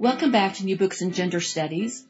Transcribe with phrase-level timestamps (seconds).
[0.00, 2.06] Welcome back to New Books in Gender Studies.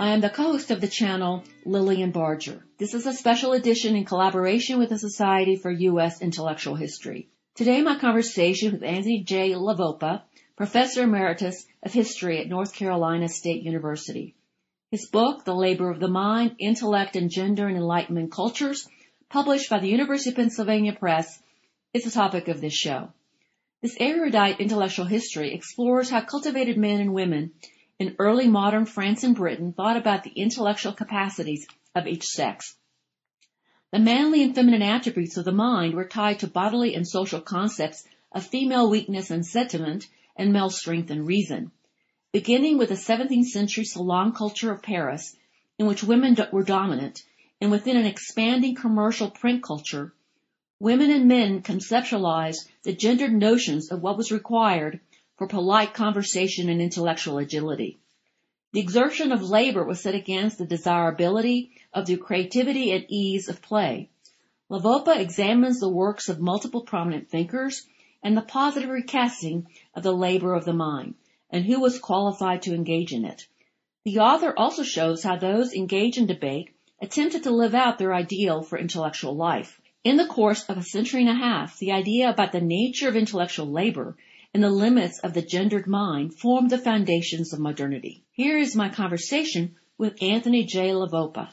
[0.00, 2.64] I am the co-host of the channel, Lillian Barger.
[2.78, 6.22] This is a special edition in collaboration with the Society for U.S.
[6.22, 7.28] Intellectual History.
[7.54, 9.54] Today my conversation with Anthony J.
[9.56, 10.22] La Vopa,
[10.56, 14.34] Professor Emeritus of History at North Carolina State University.
[14.90, 18.88] His book, The Labor of the Mind, Intellect and Gender in Enlightenment Cultures,
[19.28, 21.42] published by the University of Pennsylvania Press,
[21.92, 23.10] is the topic of this show.
[23.84, 27.52] This erudite intellectual history explores how cultivated men and women
[27.98, 32.76] in early modern France and Britain thought about the intellectual capacities of each sex.
[33.92, 38.04] The manly and feminine attributes of the mind were tied to bodily and social concepts
[38.32, 41.70] of female weakness and sentiment and male strength and reason.
[42.32, 45.36] Beginning with the 17th century salon culture of Paris,
[45.78, 47.22] in which women were dominant,
[47.60, 50.14] and within an expanding commercial print culture,
[50.80, 55.00] women and men conceptualized the gendered notions of what was required
[55.36, 57.98] for polite conversation and intellectual agility.
[58.72, 63.62] The exertion of labor was set against the desirability of the creativity and ease of
[63.62, 64.08] play.
[64.68, 67.86] La Vopa examines the works of multiple prominent thinkers
[68.22, 71.14] and the positive recasting of the labor of the mind
[71.50, 73.46] and who was qualified to engage in it.
[74.04, 78.62] The author also shows how those engaged in debate attempted to live out their ideal
[78.62, 79.80] for intellectual life.
[80.04, 83.16] In the course of a century and a half, the idea about the nature of
[83.16, 84.18] intellectual labor
[84.52, 88.22] and the limits of the gendered mind formed the foundations of modernity.
[88.32, 90.92] Here is my conversation with Anthony J.
[90.92, 91.48] La Vopa.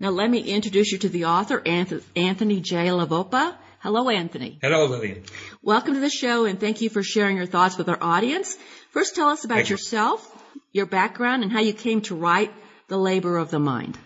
[0.00, 2.90] Now let me introduce you to the author, Anthony J.
[2.90, 3.54] La Vopa.
[3.80, 4.58] Hello, Anthony.
[4.62, 5.24] Hello, Lillian.
[5.60, 8.56] Welcome to the show and thank you for sharing your thoughts with our audience.
[8.92, 9.74] First, tell us about Thank you.
[9.74, 12.50] yourself, your background, and how you came to write
[12.88, 13.98] The Labor of the Mind.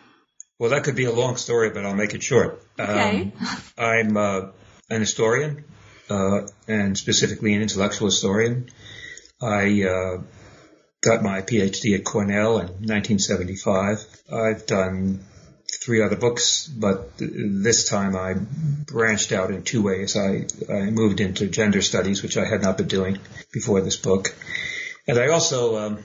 [0.63, 2.63] Well, that could be a long story, but I'll make it short.
[2.79, 2.93] Okay.
[3.21, 3.33] Um,
[3.77, 4.41] I'm uh,
[4.89, 5.65] an historian,
[6.09, 8.69] uh, and specifically an intellectual historian.
[9.41, 10.23] I uh,
[11.01, 14.07] got my PhD at Cornell in 1975.
[14.33, 15.25] I've done
[15.81, 20.17] three other books, but th- this time I branched out in two ways.
[20.17, 23.19] I, I moved into gender studies, which I had not been doing
[23.53, 24.33] before this book.
[25.09, 26.05] And I also, um,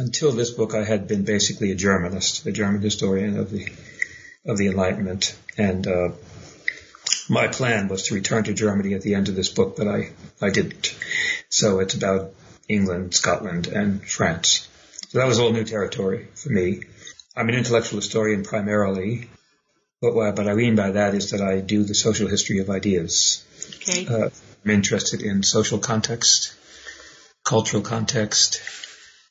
[0.00, 3.68] until this book, I had been basically a Germanist, a German historian of the
[4.46, 6.08] of the Enlightenment, and uh,
[7.28, 10.12] my plan was to return to Germany at the end of this book, but I
[10.40, 10.96] I didn't.
[11.50, 12.32] So it's about
[12.66, 14.66] England, Scotland, and France.
[15.10, 16.80] So that was all new territory for me.
[17.36, 19.28] I'm an intellectual historian primarily,
[20.00, 23.44] but what, I mean by that is that I do the social history of ideas.
[23.76, 24.06] Okay.
[24.06, 24.30] Uh,
[24.64, 26.54] I'm interested in social context,
[27.44, 28.60] cultural context,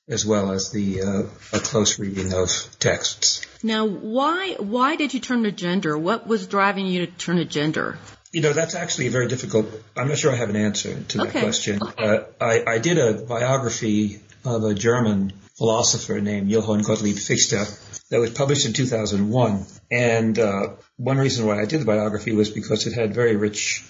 [0.09, 2.49] as well as the uh, a close reading of
[2.79, 3.45] texts.
[3.63, 5.97] Now, why why did you turn to gender?
[5.97, 7.97] What was driving you to turn to gender?
[8.31, 9.67] You know, that's actually a very difficult.
[9.97, 11.41] I'm not sure I have an answer to that Okay.
[11.41, 11.79] question.
[11.81, 17.65] Uh, I, I did a biography of a German philosopher named Johann Gottlieb Fichte
[18.09, 19.65] that was published in 2001.
[19.91, 23.83] And uh, one reason why I did the biography was because it had very rich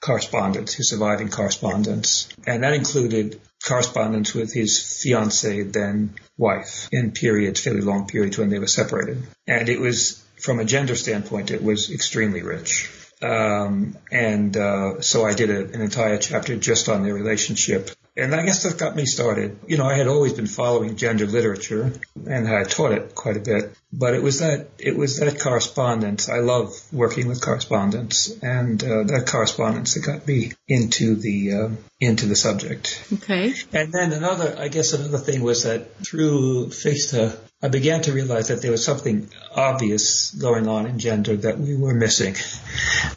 [0.00, 7.60] correspondence, his surviving correspondence, and that included correspondence with his fiancee, then wife, in periods,
[7.60, 9.26] fairly long periods when they were separated.
[9.46, 12.90] And it was, from a gender standpoint, it was extremely rich.
[13.22, 17.90] Um, and uh, so I did a, an entire chapter just on their relationship.
[18.16, 19.58] And I guess that got me started.
[19.66, 21.92] You know, I had always been following gender literature
[22.26, 26.28] and I taught it quite a bit, but it was that, it was that correspondence.
[26.28, 31.78] I love working with correspondence and uh, that correspondence that got me into the, um
[32.00, 33.02] into the subject.
[33.12, 33.54] Okay.
[33.72, 38.48] And then another, I guess another thing was that through Fichte, I began to realize
[38.48, 42.36] that there was something obvious going on in gender that we were missing.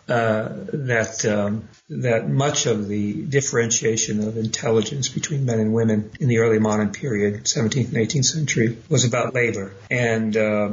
[0.08, 6.30] Uh, that um, that much of the differentiation of intelligence between men and women in
[6.30, 10.69] the early modern period, 17th and 18th century, was about labor and um,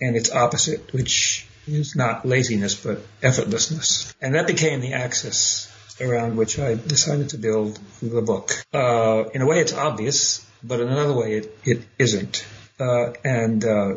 [0.00, 4.14] and its opposite, which is not laziness but effortlessness.
[4.20, 5.70] And that became the axis
[6.00, 8.52] around which I decided to build the book.
[8.72, 12.44] Uh, in a way, it's obvious, but in another way, it, it isn't.
[12.78, 13.94] Uh, and uh,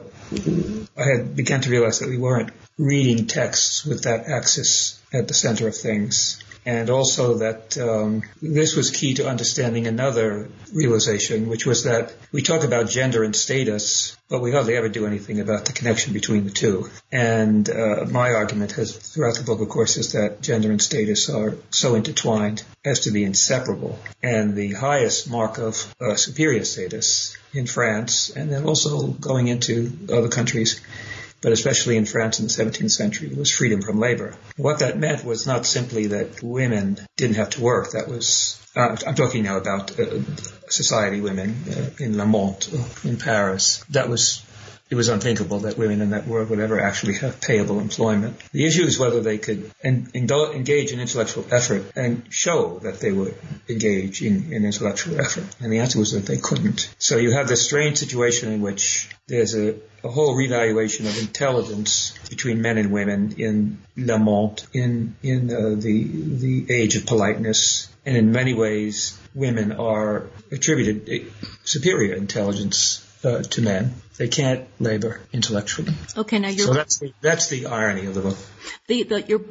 [0.96, 5.34] I had began to realize that we weren't reading texts with that axis at the
[5.34, 6.44] center of things.
[6.68, 12.42] And also that um, this was key to understanding another realization, which was that we
[12.42, 16.44] talk about gender and status, but we hardly ever do anything about the connection between
[16.44, 16.90] the two.
[17.10, 21.30] And uh, my argument has throughout the book, of course, is that gender and status
[21.30, 23.98] are so intertwined as to be inseparable.
[24.22, 29.98] And the highest mark of uh, superior status in France, and then also going into
[30.12, 30.82] other countries,
[31.42, 34.36] but especially in France in the 17th century, it was freedom from labor.
[34.56, 37.92] What that meant was not simply that women didn't have to work.
[37.92, 40.20] That was, uh, I'm talking now about uh,
[40.70, 42.68] society women uh, in Le Monde,
[43.04, 43.84] in Paris.
[43.90, 44.44] That was
[44.90, 48.38] it was unthinkable that women in that world would ever actually have payable employment.
[48.52, 53.12] The issue is whether they could en- engage in intellectual effort and show that they
[53.12, 53.38] would
[53.68, 55.44] engage in, in, intellectual effort.
[55.60, 56.94] And the answer was that they couldn't.
[57.00, 59.76] So you have this strange situation in which there's a,
[60.06, 65.76] a whole revaluation of intelligence between men and women in Le Monde, in, in uh,
[65.76, 67.90] the, the age of politeness.
[68.06, 71.30] And in many ways, women are attributed
[71.66, 73.94] superior intelligence uh, to men.
[74.18, 75.94] They can't labor intellectually.
[76.16, 78.38] Okay, now you're so that's the, that's the irony of the book.
[78.88, 79.42] The, the your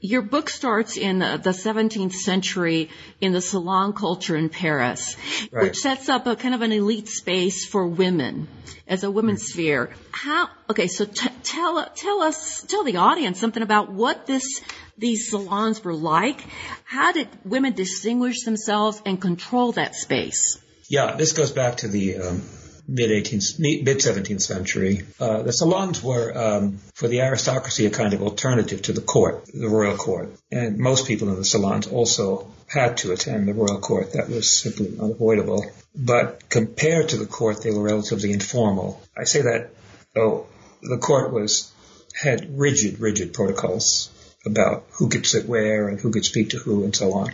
[0.00, 2.90] your book starts in the 17th century
[3.22, 5.16] in the salon culture in Paris,
[5.50, 5.62] right.
[5.62, 8.46] which sets up a kind of an elite space for women
[8.86, 9.52] as a women's mm-hmm.
[9.52, 9.90] sphere.
[10.10, 10.50] How?
[10.68, 14.60] Okay, so t- tell tell us tell the audience something about what this
[14.98, 16.44] these salons were like.
[16.84, 20.60] How did women distinguish themselves and control that space?
[20.88, 22.42] Yeah, this goes back to the um,
[22.86, 25.02] mid 18th, mid 17th century.
[25.18, 29.46] Uh, the salons were um, for the aristocracy a kind of alternative to the court,
[29.52, 33.78] the royal court, and most people in the salons also had to attend the royal
[33.78, 34.12] court.
[34.12, 35.64] That was simply unavoidable.
[35.94, 39.00] But compared to the court, they were relatively informal.
[39.16, 39.70] I say that
[40.14, 40.46] though
[40.82, 41.72] the court was
[42.14, 44.10] had rigid, rigid protocols
[44.46, 47.32] about who could sit where and who could speak to who and so on.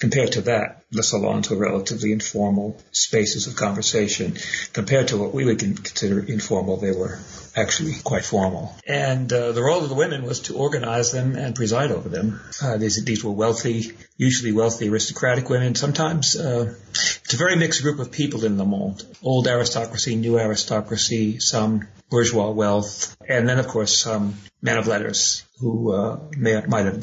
[0.00, 4.36] Compared to that, the salons were relatively informal spaces of conversation.
[4.72, 7.18] Compared to what we would consider informal, they were
[7.56, 8.76] actually quite formal.
[8.86, 12.40] And uh, the role of the women was to organize them and preside over them.
[12.62, 15.74] Uh, these, these were wealthy, usually wealthy aristocratic women.
[15.74, 19.02] Sometimes uh, it's a very mixed group of people in Le Monde.
[19.22, 25.42] Old aristocracy, new aristocracy, some bourgeois wealth, and then of course some men of letters
[25.58, 27.02] who uh, may, might have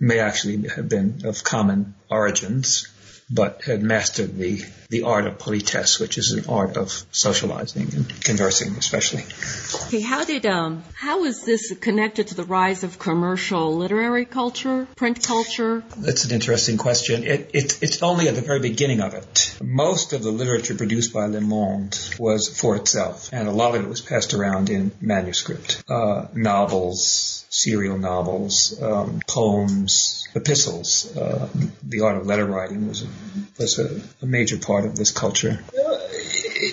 [0.00, 2.88] may actually have been of common origins,
[3.32, 8.24] but had mastered the, the art of politesse, which is an art of socializing and
[8.24, 9.24] conversing, especially.
[9.86, 14.86] Okay, how did um, how is this connected to the rise of commercial literary culture,
[14.96, 15.82] print culture?
[15.96, 17.24] That's an interesting question.
[17.24, 19.56] It, it, it's only at the very beginning of it.
[19.62, 23.82] Most of the literature produced by Le Monde was for itself, and a lot of
[23.82, 31.14] it was passed around in manuscript, uh, novels serial novels, um, poems, epistles.
[31.14, 31.48] Uh,
[31.82, 33.06] the art of letter writing was a,
[33.58, 35.62] was a, a major part of this culture.
[35.78, 35.98] Uh,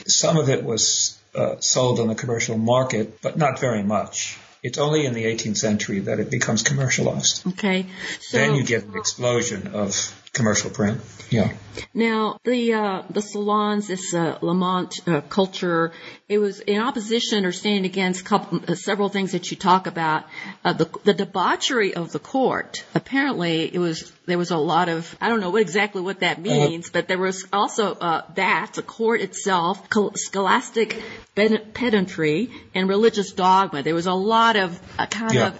[0.08, 4.40] some of it was uh, sold on the commercial market, but not very much.
[4.64, 7.46] It's only in the 18th century that it becomes commercialized.
[7.48, 7.86] Okay.
[8.22, 9.94] So, then you get an explosion of
[10.34, 11.02] commercial print.
[11.30, 11.54] Yeah.
[11.94, 15.92] Now the uh, the salons, this uh, Le Monde uh, culture,
[16.28, 20.26] it was in opposition or standing against couple, uh, several things that you talk about.
[20.64, 22.84] Uh, the the debauchery of the court.
[22.96, 26.42] Apparently, it was there was a lot of I don't know what exactly what that
[26.42, 31.02] means, but there was also uh, that the court itself, scholastic
[31.36, 33.83] pedantry and religious dogma.
[33.83, 35.48] There was a lot of kind yeah.
[35.48, 35.59] of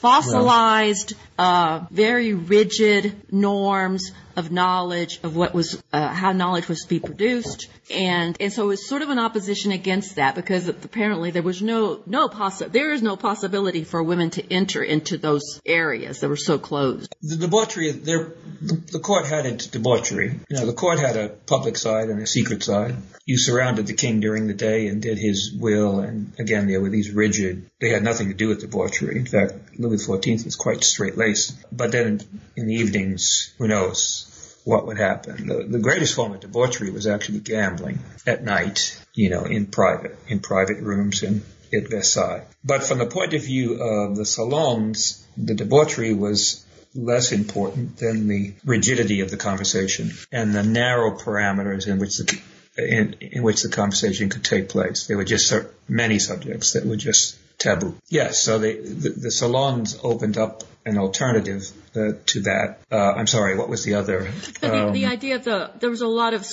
[0.00, 6.88] fossilized, Uh, very rigid norms of knowledge of what was uh, how knowledge was to
[6.88, 11.30] be produced and and so it was sort of an opposition against that because apparently
[11.30, 15.60] there was no no possi- there is no possibility for women to enter into those
[15.66, 17.14] areas that were so closed.
[17.22, 20.38] The debauchery there the, court had its debauchery.
[20.48, 22.96] You know, the court had a public side and a secret side.
[23.26, 26.90] You surrounded the king during the day and did his will and again there were
[26.90, 29.16] these rigid they had nothing to do with debauchery.
[29.16, 31.56] In fact, Louis XIV was quite straight laced.
[31.74, 32.20] But then
[32.56, 34.29] in the evenings, who knows?
[34.70, 35.48] What would happen.
[35.48, 40.16] The, the greatest form of debauchery was actually gambling at night, you know, in private,
[40.28, 42.44] in private rooms in at Versailles.
[42.64, 48.28] But from the point of view of the salons, the debauchery was less important than
[48.28, 52.40] the rigidity of the conversation and the narrow parameters in which the
[52.76, 55.06] in, in which the conversation could take place.
[55.06, 57.94] There were just so many subjects that were just taboo.
[58.08, 62.80] Yes, so they, the, the salons opened up an alternative uh, to that.
[62.90, 64.30] Uh, I'm sorry, what was the other?
[64.60, 66.44] the, um, the, idea of the there was a lot of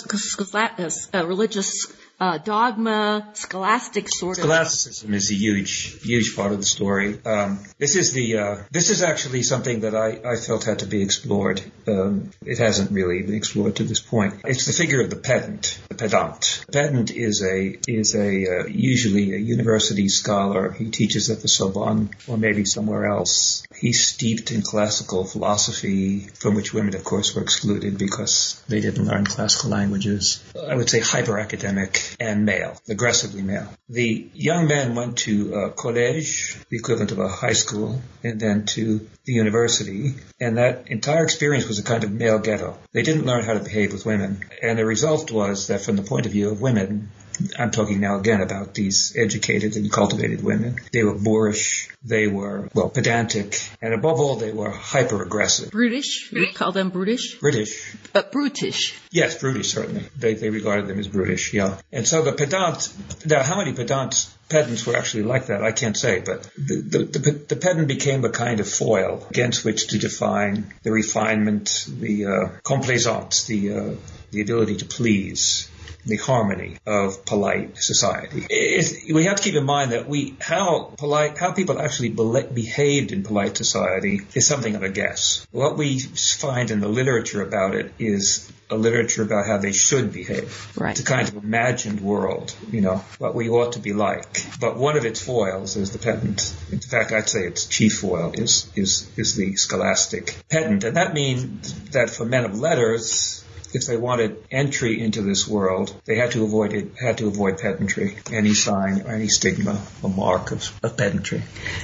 [1.13, 1.87] uh, religious
[2.19, 4.43] uh, dogma, scholastic sort of.
[4.43, 7.19] Scholasticism is a huge, huge part of the story.
[7.23, 10.87] Um, this is the, uh, this is actually something that I, I felt had to
[10.87, 11.61] be explored.
[11.87, 14.41] Um, it hasn't really been explored to this point.
[14.45, 16.65] It's the figure of the pedant, the pedant.
[16.71, 20.71] pedant is a, is a, uh, usually a university scholar.
[20.71, 23.63] He teaches at the Sorbonne or maybe somewhere else.
[23.79, 29.05] He's steeped in classical philosophy, from which women, of course, were excluded because they didn't
[29.05, 30.43] learn classical languages.
[30.67, 33.67] I would say hyper academic and male, aggressively male.
[33.89, 38.65] The young men went to a college, the equivalent of a high school, and then
[38.67, 42.77] to the university, and that entire experience was a kind of male ghetto.
[42.93, 46.03] They didn't learn how to behave with women, and the result was that from the
[46.03, 47.09] point of view of women,
[47.57, 50.79] I'm talking now again about these educated and cultivated women.
[50.91, 55.71] They were boorish, they were, well, pedantic, and above all, they were hyper aggressive.
[55.71, 56.31] Brutish?
[56.31, 57.39] You call them brutish?
[57.39, 57.95] British.
[58.13, 58.95] Uh, brutish.
[59.11, 60.03] Yes, brutish, certainly.
[60.17, 61.77] They, they regarded them as brutish, yeah.
[61.91, 62.93] And so the pedant,
[63.25, 67.19] now how many pedants pedants were actually like that, I can't say, but the, the,
[67.19, 72.25] the, the, pedant became a kind of foil against which to define the refinement, the
[72.25, 73.95] uh, complaisance, the, uh,
[74.31, 75.69] the ability to please,
[76.07, 78.45] the harmony of polite society.
[78.49, 82.47] It's, we have to keep in mind that we how polite how people actually be-
[82.53, 85.45] behaved in polite society is something of a guess.
[85.51, 90.11] What we find in the literature about it is a literature about how they should
[90.11, 90.77] behave.
[90.77, 90.91] Right.
[90.91, 94.45] It's a kind of imagined world, you know, what we ought to be like.
[94.59, 96.53] But one of its foils is the pedant.
[96.71, 101.13] In fact, I'd say its chief foil is is is the scholastic pedant, and that
[101.13, 103.43] means that for men of letters,
[103.73, 107.59] if they wanted entry into this world, they had to avoid it, had to avoid
[107.59, 111.43] pedantry, any sign or any stigma or mark of, of pedantry.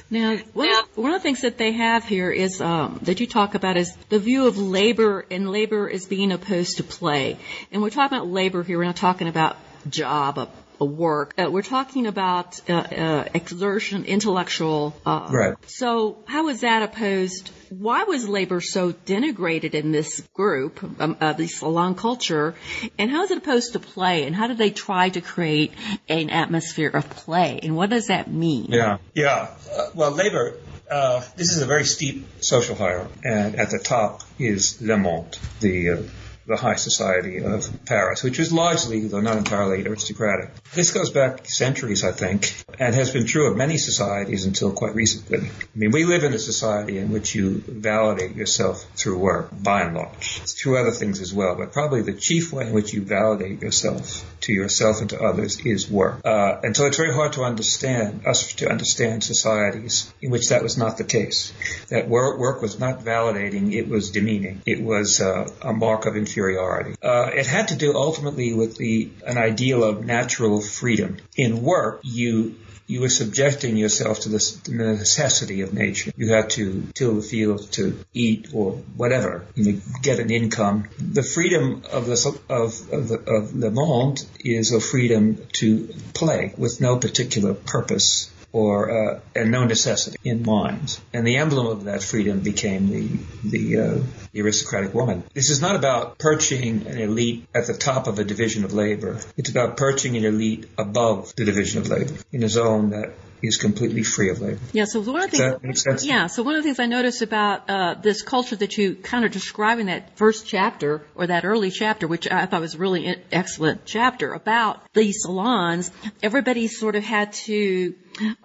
[0.10, 3.28] Now, one, of, one of the things that they have here is um, that you
[3.28, 7.38] talk about is the view of labor and labor as being opposed to play.
[7.72, 8.78] And we're talking about labor here.
[8.78, 9.58] We're not talking about
[9.90, 10.48] job, a
[10.80, 11.34] work.
[11.38, 14.96] Uh, we're talking about uh, uh, exertion, intellectual.
[15.06, 15.56] Uh, right.
[15.68, 17.52] So how is that opposed?
[17.70, 22.56] Why was labor so denigrated in this group, um, uh, the salon culture,
[23.00, 24.26] and how is it opposed to play?
[24.26, 25.74] And how do they try to create
[26.08, 27.60] an atmosphere of play?
[27.64, 28.68] And what does that mean?
[28.70, 29.56] Yeah, yeah.
[29.72, 30.58] Uh, well, labor
[30.90, 35.38] uh, this is a very steep social hierarchy, and at the top is Le Monde,
[35.60, 36.02] the uh,
[36.46, 40.52] the high society of Paris, which was largely, though not entirely, aristocratic.
[40.74, 44.94] This goes back centuries, I think, and has been true of many societies until quite
[44.94, 45.40] recently.
[45.40, 49.82] I mean, we live in a society in which you validate yourself through work, by
[49.84, 52.94] and large, It's through other things as well, but probably the chief way in which
[52.94, 56.22] you validate yourself to yourself and to others is work.
[56.26, 60.62] Uh, and so it's very hard to understand, us to understand societies in which that
[60.62, 61.54] was not the case.
[61.90, 64.62] That work, work was not validating, it was demeaning.
[64.66, 66.96] It was uh, a mark of inferiority inferiority.
[67.02, 71.18] Uh, it had to do ultimately with the an ideal of natural freedom.
[71.38, 76.12] In work, you you were subjecting yourself to the necessity of nature.
[76.18, 80.90] You had to till the fields to eat or whatever, you know, get an income.
[81.00, 86.54] The freedom of the of of, the, of Le Monde is a freedom to play
[86.58, 91.00] with no particular purpose or uh, and no necessity in mind.
[91.12, 93.08] And the emblem of that freedom became the
[93.44, 95.24] the, uh, the aristocratic woman.
[95.34, 99.20] This is not about perching an elite at the top of a division of labor.
[99.36, 103.58] It's about perching an elite above the division of labor in a zone that is
[103.58, 104.60] completely free of labor.
[104.72, 104.86] Yeah.
[104.86, 105.52] So one of the things.
[105.52, 106.06] that make sense?
[106.06, 106.28] Yeah.
[106.28, 109.32] So one of the things I noticed about uh, this culture that you kind of
[109.32, 113.16] describe in that first chapter or that early chapter, which I thought was a really
[113.32, 115.92] excellent chapter about the salons,
[116.24, 117.96] everybody sort of had to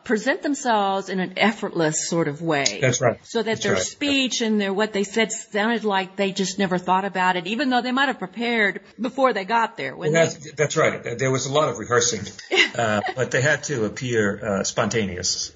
[0.02, 2.78] present themselves in an effortless sort of way.
[2.80, 3.24] That's right.
[3.24, 3.82] So that That's their right.
[3.82, 7.70] speech and their what they said sounded like they just never thought about it, even
[7.70, 9.94] though they might have prepared before they got there.
[9.94, 10.50] When that's, they...
[10.56, 11.18] that's right.
[11.18, 12.22] There was a lot of rehearsing,
[12.74, 14.87] uh, but they had to appear uh, spontaneous.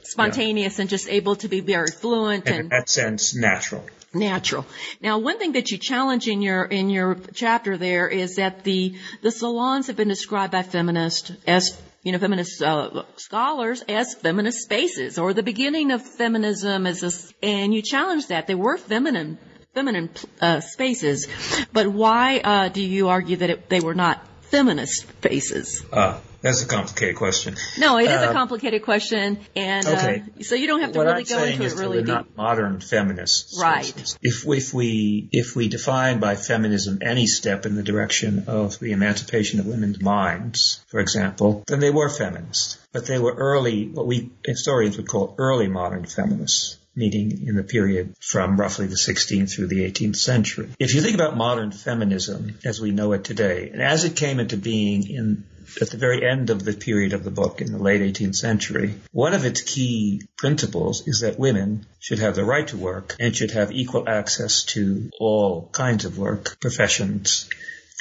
[0.03, 0.83] Spontaneous yeah.
[0.83, 3.85] and just able to be very fluent and, and in that sense natural
[4.15, 4.67] natural.
[5.01, 8.95] Now, one thing that you challenge in your in your chapter there is that the
[9.23, 14.62] the salons have been described by feminists as you know, feminist uh, scholars as feminist
[14.62, 18.49] spaces or the beginning of feminism as this, and you challenge that.
[18.49, 19.39] They were feminine,
[19.73, 20.11] feminine
[20.41, 21.29] uh, spaces,
[21.73, 24.21] but why uh, do you argue that it, they were not
[24.53, 25.83] feminist faces?
[25.91, 27.57] Uh, that's a complicated question.
[27.79, 30.23] No, it is uh, a complicated question, and uh, okay.
[30.41, 32.09] uh, so you don't have to what really I'm go into it really deep.
[32.09, 33.59] not modern feminists.
[33.59, 33.89] Right.
[34.23, 38.93] If if we if we define by feminism any step in the direction of the
[38.93, 42.79] emancipation of women's minds, for example, then they were feminists.
[42.93, 47.63] But they were early, what we historians would call early modern feminists meaning in the
[47.63, 50.69] period from roughly the 16th through the 18th century.
[50.79, 54.41] If you think about modern feminism as we know it today, and as it came
[54.41, 55.45] into being in
[55.81, 58.95] at the very end of the period of the book in the late 18th century,
[59.13, 63.35] one of its key principles is that women should have the right to work and
[63.35, 67.49] should have equal access to all kinds of work, professions,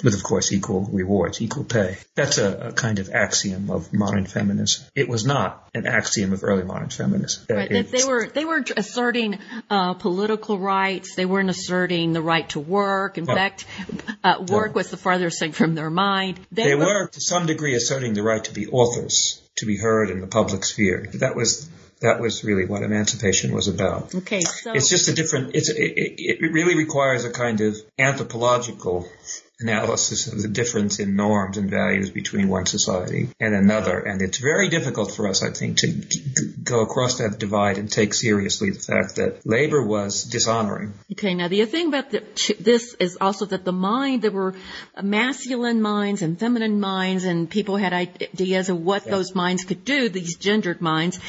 [0.03, 1.98] with of course equal rewards, equal pay.
[2.15, 4.86] That's a, a, kind of axiom of modern feminism.
[4.95, 7.45] It was not an axiom of early modern feminism.
[7.50, 7.69] Right.
[7.69, 11.15] they were they were asserting uh, political rights.
[11.15, 13.17] They weren't asserting the right to work.
[13.17, 13.65] In fact,
[14.24, 14.75] uh, work no.
[14.75, 16.39] was the farthest thing from their mind.
[16.51, 19.77] They, they were, were to some degree asserting the right to be authors, to be
[19.77, 21.07] heard in the public sphere.
[21.13, 21.69] That was
[22.01, 24.13] that was really what emancipation was about.
[24.13, 25.55] Okay, so it's just a different.
[25.55, 29.07] It's it, it really requires a kind of anthropological
[29.61, 33.99] analysis of the difference in norms and values between one society and another.
[33.99, 35.87] And it's very difficult for us, I think, to
[36.63, 40.93] go across that divide and take seriously the fact that labor was dishonoring.
[41.11, 42.23] Okay, now the thing about the,
[42.59, 44.55] this is also that the mind, there were
[45.01, 49.11] masculine minds and feminine minds, and people had ideas of what yeah.
[49.11, 51.19] those minds could do, these gendered minds.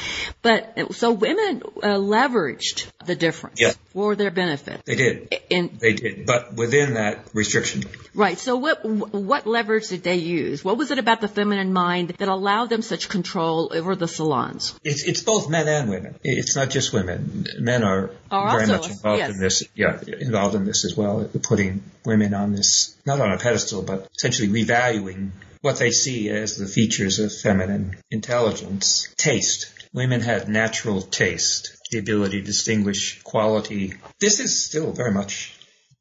[0.41, 3.73] But so women uh, leveraged the difference yeah.
[3.91, 4.85] for their benefit.
[4.85, 5.35] They did.
[5.51, 7.83] And, they did, but within that restriction.
[8.13, 8.22] Right.
[8.35, 10.63] So what what leverage did they use?
[10.63, 14.75] What was it about the feminine mind that allowed them such control over the salons?
[14.83, 16.15] It's it's both men and women.
[16.23, 17.45] It's not just women.
[17.59, 19.31] Men are, are very also, much involved yes.
[19.31, 19.63] in this.
[19.75, 21.29] Yeah, involved in this as well.
[21.43, 26.57] Putting women on this not on a pedestal, but essentially revaluing what they see as
[26.57, 29.13] the features of feminine intelligence.
[29.17, 29.71] Taste.
[29.93, 33.93] Women had natural taste, the ability to distinguish quality.
[34.19, 35.53] This is still very much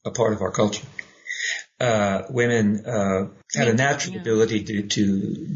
[0.04, 0.86] a part of our culture
[1.82, 4.20] uh, women uh, had a natural yeah.
[4.20, 4.82] ability to,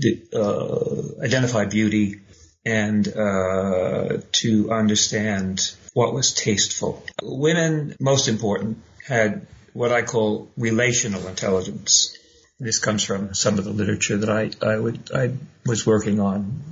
[0.01, 2.21] to uh, identify beauty
[2.65, 7.03] and uh, to understand what was tasteful.
[7.23, 12.19] Women, most important, had what I call relational intelligence.
[12.59, 16.63] This comes from some of the literature that I, I would I was working on.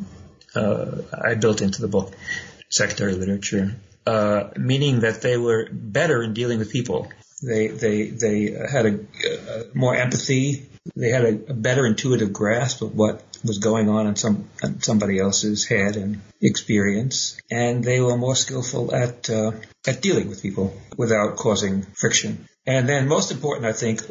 [0.54, 2.12] Uh, I built into the book
[2.70, 7.08] secondary literature, uh, meaning that they were better in dealing with people
[7.45, 10.67] they they they had a, a more empathy.
[10.97, 14.83] They had a, a, better intuitive grasp of what was going on in some in
[14.83, 19.52] somebody else's head and experience, and they were more skillful at uh,
[19.87, 22.47] at dealing with people without causing friction.
[22.67, 24.02] And then, most important, I think,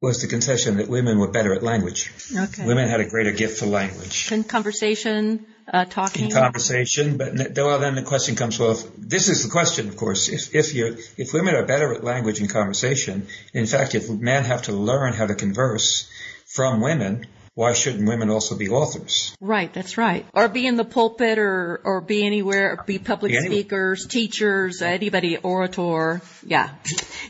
[0.00, 2.12] was the concession that women were better at language.
[2.36, 2.66] Okay.
[2.66, 4.30] Women had a greater gift for language.
[4.30, 6.26] And conversation, uh, talking.
[6.26, 9.96] In conversation, but well, then the question comes: Well, if, this is the question, of
[9.96, 10.28] course.
[10.28, 14.44] If if you if women are better at language and conversation, in fact, if men
[14.44, 16.08] have to learn how to converse
[16.46, 19.36] from women, why shouldn't women also be authors?
[19.40, 20.26] Right, that's right.
[20.34, 24.82] Or be in the pulpit or, or be anywhere, or be public be speakers, teachers,
[24.82, 26.20] anybody, orator.
[26.44, 26.70] Yeah.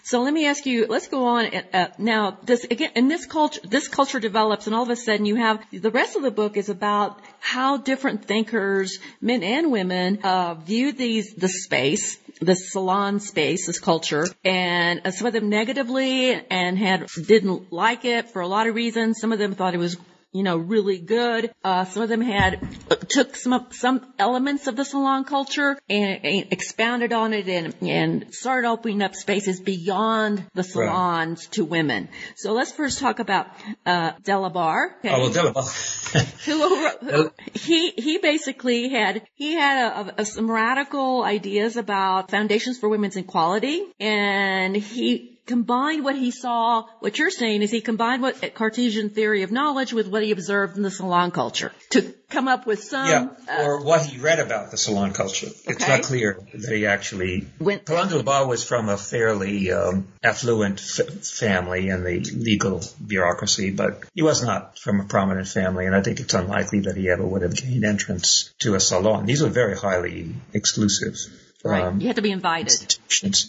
[0.03, 1.47] So let me ask you, let's go on.
[1.47, 5.27] Uh, now, this, again, in this culture, this culture develops and all of a sudden
[5.27, 10.21] you have, the rest of the book is about how different thinkers, men and women,
[10.23, 15.51] uh, view these, the space, the salon space, this culture, and uh, some of them
[15.51, 19.21] negatively and had, didn't like it for a lot of reasons.
[19.21, 19.99] Some of them thought it was
[20.35, 21.55] you know, really good.
[21.62, 22.61] Uh, some of them had
[23.09, 28.35] took some some elements of the salon culture and, and expounded on it and and
[28.35, 31.53] started opening up spaces beyond the salons right.
[31.53, 32.09] to women.
[32.35, 33.47] So let's first talk about
[33.87, 34.97] uh, de la Barre.
[34.99, 35.64] Okay, oh, well, de la Barre.
[36.44, 42.79] who, who, he he basically had he had a, a, some radical ideas about foundations
[42.79, 48.23] for women's equality, and he combined what he saw, what you're saying is he combined
[48.23, 52.49] what Cartesian theory of knowledge with what he observed in the salon culture to come
[52.49, 53.07] up with some.
[53.07, 55.47] Yeah, uh, or what he read about the salon culture.
[55.47, 55.73] Okay.
[55.73, 57.47] It's not clear that he actually.
[57.59, 62.83] Poulain de la Barre was from a fairly um, affluent f- family in the legal
[63.05, 66.97] bureaucracy, but he was not from a prominent family, and I think it's unlikely that
[66.97, 69.27] he ever would have gained entrance to a salon.
[69.27, 71.17] These were very highly exclusive
[71.64, 71.85] Right.
[71.85, 72.96] Um, you had to be invited.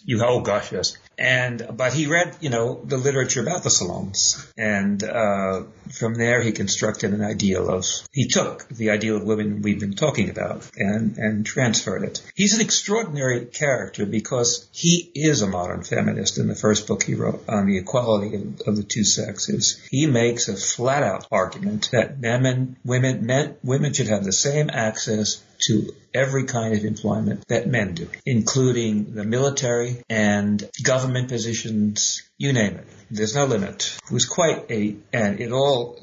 [0.06, 0.98] You, oh gosh, yes.
[1.18, 4.52] And, but he read, you know, the literature about the salons.
[4.58, 9.62] And, uh, from there he constructed an ideal of, he took the ideal of women
[9.62, 12.22] we've been talking about and, and transferred it.
[12.36, 17.16] He's an extraordinary character because he is a modern feminist in the first book he
[17.16, 19.82] wrote on the equality of, of the two sexes.
[19.92, 24.32] He makes a flat out argument that men, and women, men, women should have the
[24.32, 31.30] same access to every kind of employment that men do, including the military and government
[31.30, 32.88] positions, you name it.
[33.12, 33.98] There's no limit.
[34.06, 36.00] It was quite a, and it all,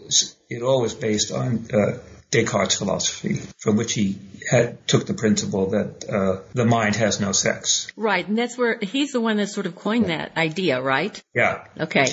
[0.48, 1.98] it all was based on uh,
[2.30, 4.18] Descartes' philosophy, from which he
[4.50, 7.92] had, took the principle that uh, the mind has no sex.
[7.96, 11.22] Right, and that's where he's the one that sort of coined that idea, right?
[11.34, 11.64] Yeah.
[11.78, 12.06] Okay.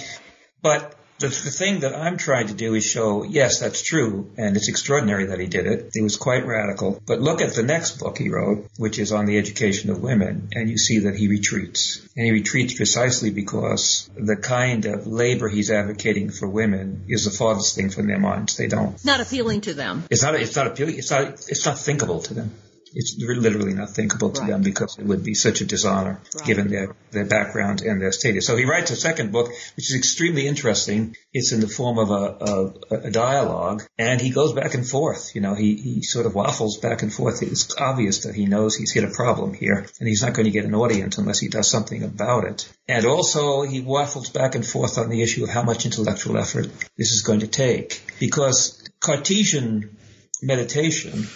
[0.61, 4.55] But the, the thing that I'm trying to do is show, yes, that's true, and
[4.55, 5.91] it's extraordinary that he did it.
[5.93, 7.01] He was quite radical.
[7.05, 10.49] But look at the next book he wrote, which is on the education of women,
[10.53, 12.07] and you see that he retreats.
[12.15, 17.31] And he retreats precisely because the kind of labor he's advocating for women is the
[17.31, 18.55] farthest thing from their minds.
[18.55, 19.03] They don't.
[19.03, 20.05] Not appealing to them.
[20.09, 20.35] It's not.
[20.35, 20.97] It's not appealing.
[20.97, 21.27] It's not.
[21.47, 22.51] It's not thinkable to them
[22.93, 24.49] it's literally not thinkable to right.
[24.49, 26.45] them because it would be such a dishonor right.
[26.45, 28.45] given their, their background and their status.
[28.45, 31.15] So he writes a second book, which is extremely interesting.
[31.33, 35.35] It's in the form of a, a, a dialogue and he goes back and forth.
[35.35, 37.41] You know, he, he sort of waffles back and forth.
[37.43, 40.51] It's obvious that he knows he's hit a problem here and he's not going to
[40.51, 42.71] get an audience unless he does something about it.
[42.87, 46.69] And also he waffles back and forth on the issue of how much intellectual effort
[46.97, 49.97] this is going to take because Cartesian
[50.41, 51.27] meditation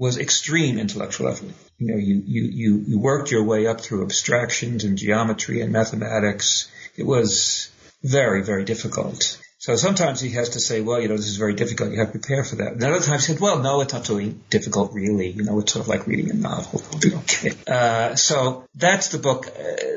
[0.00, 1.50] was extreme intellectual effort.
[1.78, 6.70] You know, you, you, you, worked your way up through abstractions and geometry and mathematics.
[6.96, 7.70] It was
[8.02, 9.38] very, very difficult.
[9.60, 11.92] So sometimes he has to say, well, you know, this is very difficult.
[11.92, 12.72] You have to prepare for that.
[12.72, 15.28] And other times he said, well, no, it's not really difficult, really.
[15.28, 16.80] You know, it's sort of like reading a novel.
[16.80, 17.52] It'll be okay.
[17.68, 19.52] Uh, so that's the book uh,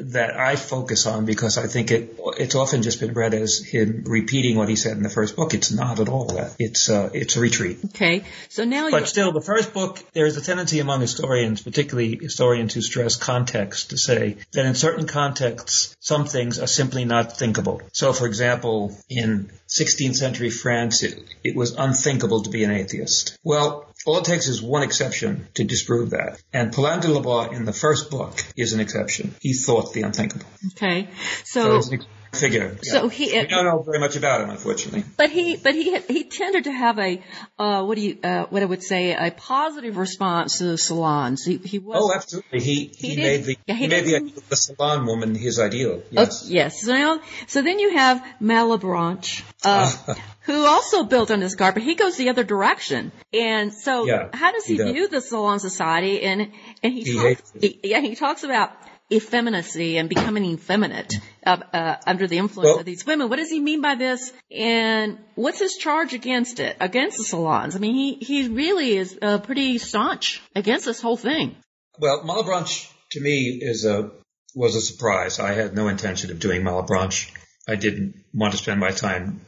[0.08, 4.04] that I focus on because I think it it's often just been read as him
[4.06, 5.54] repeating what he said in the first book.
[5.54, 6.58] It's not at all that.
[6.60, 7.80] It's uh, it's a retreat.
[7.86, 8.26] Okay.
[8.49, 12.73] So now, but still, the first book there is a tendency among historians, particularly historians
[12.73, 17.82] who stress context, to say that in certain contexts, some things are simply not thinkable.
[17.93, 23.38] So, for example, in 16th century France, it, it was unthinkable to be an atheist.
[23.44, 26.42] Well, all it takes is one exception to disprove that.
[26.52, 29.34] And Poulain de la Barre in the first book is an exception.
[29.40, 30.46] He thought the unthinkable.
[30.74, 31.08] Okay.
[31.44, 31.98] So, so
[32.36, 32.78] figure.
[32.84, 35.04] So he we don't know very much about him, unfortunately.
[35.17, 37.22] But he but he he tended to have a
[37.58, 41.46] uh, what do you uh, what I would say a positive response to the salons.
[41.46, 41.98] He, he was.
[42.02, 42.60] Oh, absolutely.
[42.60, 46.04] He he, he made the yeah, he, he made the, the salon woman his ideal.
[46.12, 46.43] Yes.
[46.43, 46.82] Oh, yes.
[46.82, 49.43] So now so then you have Malebranche.
[49.63, 49.91] Uh,
[50.43, 53.12] who also built on this garden, but he goes the other direction.
[53.34, 56.22] And so, yeah, how does he, he view the salon society?
[56.22, 58.72] And and he, talks, he yeah, he talks about
[59.12, 61.13] effeminacy and becoming effeminate
[61.46, 63.30] uh, uh, under the influence well, of these women.
[63.30, 64.32] What does he mean by this?
[64.52, 67.76] And what's his charge against it, against the salons?
[67.76, 71.56] I mean, he, he really is uh, pretty staunch against this whole thing.
[72.00, 74.12] Well, Malebranche to me is a
[74.56, 75.39] was a surprise.
[75.39, 77.32] I had no intention of doing Malebranche.
[77.68, 79.42] I didn't want to spend my time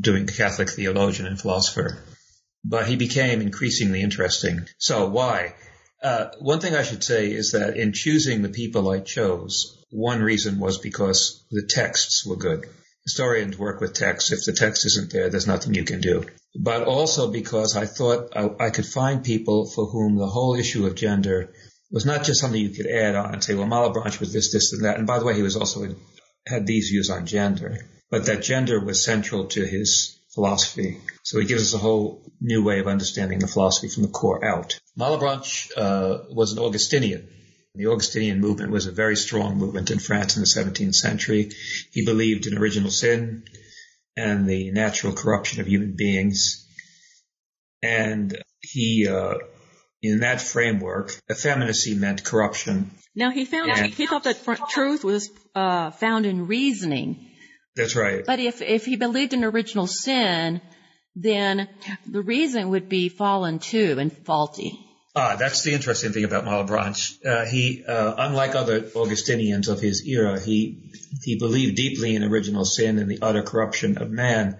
[0.00, 2.04] doing Catholic theologian and philosopher,
[2.64, 4.66] but he became increasingly interesting.
[4.78, 5.54] So why?
[6.04, 10.22] Uh, one thing I should say is that in choosing the people I chose, one
[10.22, 12.66] reason was because the texts were good.
[13.04, 14.30] Historians work with texts.
[14.30, 16.26] If the text isn't there, there's nothing you can do.
[16.54, 20.84] But also because I thought I, I could find people for whom the whole issue
[20.84, 21.54] of gender
[21.90, 24.74] was not just something you could add on and say, well, Malebranche was this, this,
[24.74, 24.98] and that.
[24.98, 25.86] And by the way, he was also
[26.46, 27.78] had these views on gender,
[28.10, 31.00] but that gender was central to his philosophy.
[31.22, 34.44] So he gives us a whole new way of understanding the philosophy from the core
[34.44, 34.78] out.
[34.98, 37.28] Malebranche uh, was an Augustinian.
[37.74, 41.50] The Augustinian movement was a very strong movement in France in the 17th century.
[41.92, 43.44] He believed in original sin
[44.16, 46.68] and the natural corruption of human beings.
[47.82, 49.34] And he, uh,
[50.02, 52.92] in that framework, effeminacy meant corruption.
[53.16, 54.38] Now he found and, he thought that
[54.70, 57.30] truth was uh, found in reasoning.
[57.76, 58.24] That's right.
[58.24, 60.60] But if if he believed in original sin,
[61.16, 61.68] then
[62.06, 64.78] the reason would be fallen too and faulty.
[65.16, 67.24] Ah, that's the interesting thing about Malebranche.
[67.24, 70.90] Uh, he, uh, unlike other Augustinians of his era, he
[71.22, 74.58] he believed deeply in original sin and the utter corruption of man,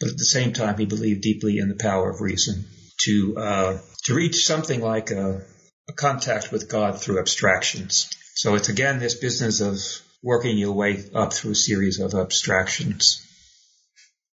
[0.00, 2.64] but at the same time he believed deeply in the power of reason
[3.02, 5.42] to uh, to reach something like a,
[5.88, 8.10] a contact with God through abstractions.
[8.34, 9.78] So it's again this business of
[10.20, 13.24] working your way up through a series of abstractions.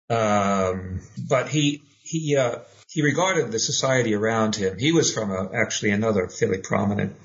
[0.09, 4.77] Um, but he he uh, he regarded the society around him.
[4.79, 7.15] He was from a, actually another fairly prominent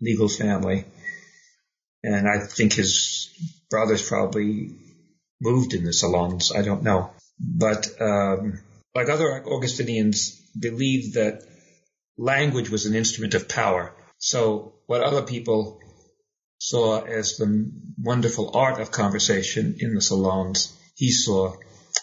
[0.00, 0.84] legal family,
[2.02, 3.30] and I think his
[3.70, 4.76] brothers probably
[5.40, 6.52] moved in the salons.
[6.54, 7.10] I don't know,
[7.40, 8.60] but um,
[8.94, 11.42] like other Augustinians, believed that
[12.16, 13.94] language was an instrument of power.
[14.18, 15.80] So what other people
[16.58, 21.54] saw as the wonderful art of conversation in the salons, he saw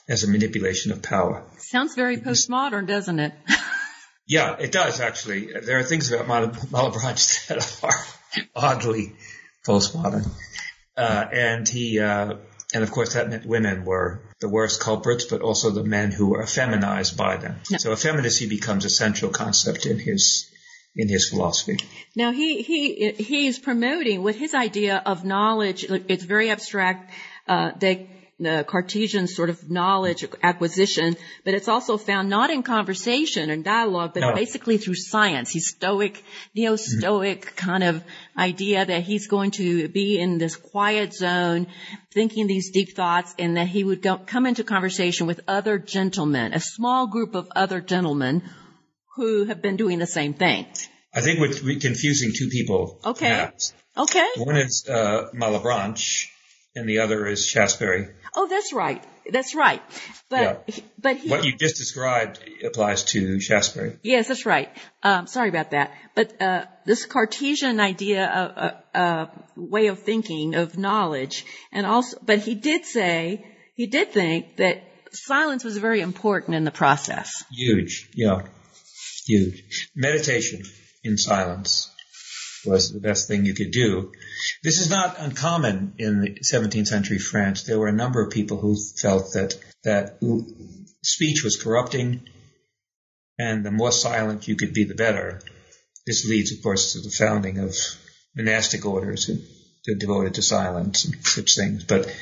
[0.07, 1.43] as a manipulation of power.
[1.57, 3.33] Sounds very postmodern, doesn't it?
[4.27, 5.49] yeah, it does actually.
[5.53, 6.27] There are things about
[6.71, 9.15] Malebranche that are oddly
[9.65, 10.29] postmodern.
[10.97, 12.35] Uh, and he, uh,
[12.73, 16.29] And of course, that meant women were the worst culprits, but also the men who
[16.29, 17.59] were effeminized by them.
[17.69, 17.77] No.
[17.77, 20.49] So effeminacy becomes a central concept in his
[20.95, 21.77] in his philosophy.
[22.15, 25.85] Now he he he's promoting with his idea of knowledge.
[25.89, 27.11] It's very abstract.
[27.47, 28.07] Uh, they the
[28.67, 34.21] Cartesian sort of knowledge acquisition, but it's also found not in conversation and dialogue, but
[34.21, 34.33] no.
[34.35, 35.51] basically through science.
[35.51, 36.23] He's stoic,
[36.55, 37.69] neo-stoic mm-hmm.
[37.69, 38.03] kind of
[38.37, 41.67] idea that he's going to be in this quiet zone,
[42.13, 46.53] thinking these deep thoughts, and that he would go, come into conversation with other gentlemen,
[46.53, 48.43] a small group of other gentlemen
[49.15, 50.65] who have been doing the same thing.
[51.13, 52.99] I think we're confusing two people.
[53.03, 53.27] Okay.
[53.27, 53.73] Perhaps.
[53.97, 54.27] Okay.
[54.37, 56.27] One is uh, Malebranche,
[56.75, 58.07] and the other is Shaftesbury.
[58.33, 59.03] Oh, that's right.
[59.29, 59.81] That's right.
[60.29, 60.83] But yeah.
[60.97, 63.97] but he, what you just described applies to Shaftesbury.
[64.03, 64.69] Yes, that's right.
[65.03, 65.91] Um, sorry about that.
[66.15, 72.17] But uh, this Cartesian idea, of, uh, uh, way of thinking of knowledge, and also,
[72.25, 77.43] but he did say he did think that silence was very important in the process.
[77.51, 78.43] Huge, yeah,
[79.25, 79.89] huge.
[79.95, 80.63] Meditation
[81.03, 81.90] in silence
[82.65, 84.11] was the best thing you could do.
[84.63, 87.63] This is not uncommon in the 17th century France.
[87.63, 90.19] There were a number of people who felt that that
[91.03, 92.21] speech was corrupting,
[93.39, 95.41] and the more silent you could be, the better.
[96.05, 97.75] This leads, of course, to the founding of
[98.35, 99.29] monastic orders
[99.97, 101.83] devoted to silence and such things.
[101.83, 102.13] But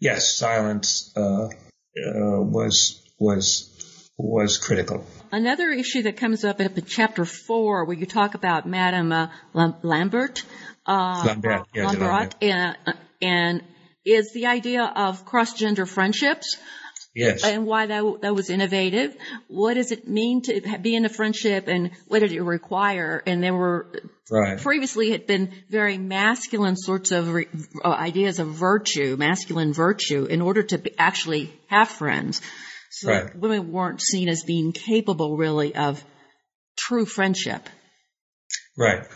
[0.00, 3.69] yes, silence uh, uh, was was
[4.22, 5.04] was critical.
[5.32, 9.28] Another issue that comes up in chapter four, where you talk about Madame uh,
[9.82, 10.44] Lambert,
[10.86, 12.76] uh, Lambert, yeah, Lambert, and,
[13.22, 13.62] and
[14.04, 16.56] is the idea of cross-gender friendships.
[17.12, 17.42] Yes.
[17.42, 19.16] And why that that was innovative.
[19.48, 23.20] What does it mean to be in a friendship, and what did it require?
[23.26, 23.90] And there were
[24.30, 24.60] right.
[24.60, 27.48] previously had been very masculine sorts of re,
[27.84, 32.40] uh, ideas of virtue, masculine virtue, in order to be, actually have friends.
[32.90, 33.36] So right.
[33.36, 36.04] women weren't seen as being capable really of
[36.76, 37.68] true friendship.
[38.76, 39.06] Right.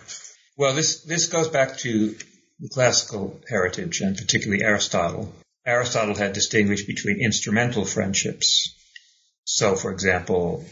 [0.56, 2.14] Well, this, this goes back to
[2.60, 5.34] the classical heritage and particularly Aristotle.
[5.66, 8.74] Aristotle had distinguished between instrumental friendships.
[9.44, 10.64] So, for example,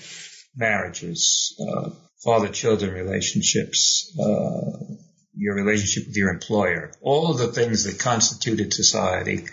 [0.55, 1.91] marriages, uh,
[2.23, 4.95] father-children relationships, uh,
[5.35, 9.47] your relationship with your employer, all of the things that constituted society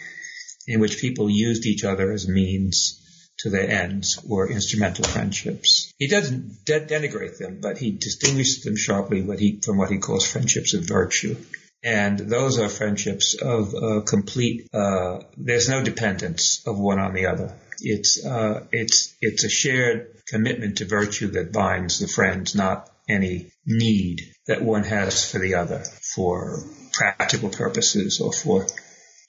[0.68, 3.00] in which people used each other as means
[3.39, 5.93] to their ends were instrumental friendships.
[5.97, 9.97] He doesn't de- denigrate them, but he distinguishes them sharply what he, from what he
[9.97, 11.36] calls friendships of virtue.
[11.82, 17.28] And those are friendships of uh, complete, uh, there's no dependence of one on the
[17.28, 17.56] other.
[17.80, 23.52] It's, uh, it's, it's a shared commitment to virtue that binds the friends, not any
[23.65, 26.60] need that one has for the other for
[26.91, 28.67] practical purposes or for,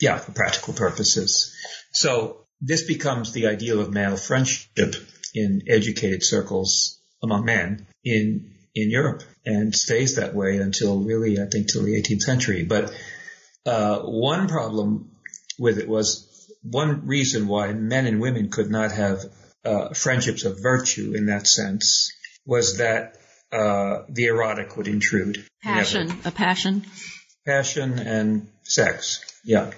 [0.01, 1.55] yeah, for practical purposes.
[1.93, 4.95] So this becomes the ideal of male friendship
[5.35, 11.47] in educated circles among men in in Europe and stays that way until really I
[11.47, 12.65] think till the 18th century.
[12.65, 12.93] But
[13.67, 15.11] uh, one problem
[15.59, 16.27] with it was
[16.63, 19.25] one reason why men and women could not have
[19.65, 22.13] uh, friendships of virtue in that sense
[22.47, 23.17] was that
[23.53, 25.45] uh, the erotic would intrude.
[25.63, 26.85] Passion, a passion.
[27.45, 29.25] Passion and sex.
[29.45, 29.71] Yeah.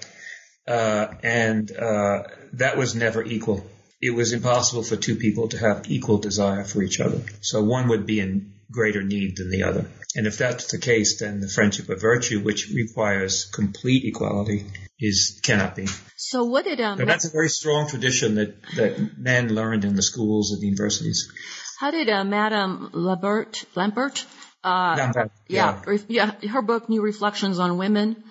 [0.67, 2.23] Uh, and uh,
[2.53, 3.65] that was never equal.
[4.01, 7.21] It was impossible for two people to have equal desire for each other.
[7.41, 9.85] So one would be in greater need than the other.
[10.15, 14.65] And if that's the case, then the friendship of virtue, which requires complete equality,
[14.99, 15.87] is cannot be.
[16.17, 16.97] So what did um?
[16.97, 20.65] So that's a very strong tradition that that men learned in the schools and the
[20.65, 21.31] universities.
[21.79, 24.25] How did uh, Madame Lambert Lambert?
[24.63, 28.23] Uh, Lambert, yeah, yeah, yeah, her book New Reflections on Women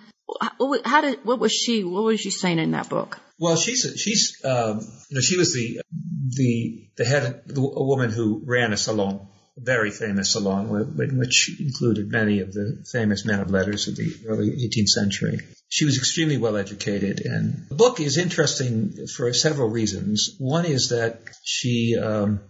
[0.84, 3.18] how did what was she what was she saying in that book?
[3.38, 5.80] Well, she's she's um, you know she was the
[6.28, 11.60] the the head a woman who ran a salon, a very famous salon, in which
[11.60, 15.40] included many of the famous men of letters of the early 18th century.
[15.68, 20.36] She was extremely well educated, and the book is interesting for several reasons.
[20.38, 22.40] One is that she um,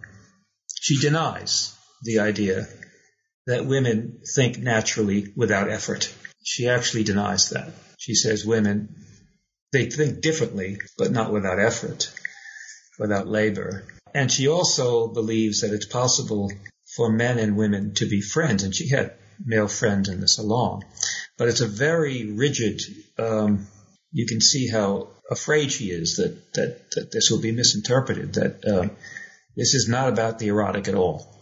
[0.81, 2.67] she denies the idea
[3.47, 6.13] that women think naturally without effort.
[6.43, 7.71] She actually denies that.
[7.97, 8.95] She says women,
[9.71, 12.13] they think differently, but not without effort,
[12.99, 13.85] without labor.
[14.13, 16.51] And she also believes that it's possible
[16.95, 18.63] for men and women to be friends.
[18.63, 20.83] And she had male friends in the salon.
[21.37, 22.81] But it's a very rigid,
[23.17, 23.67] um,
[24.11, 28.65] you can see how afraid she is that, that, that this will be misinterpreted, that
[28.65, 28.89] uh,
[29.55, 31.32] this is not about the erotic at all.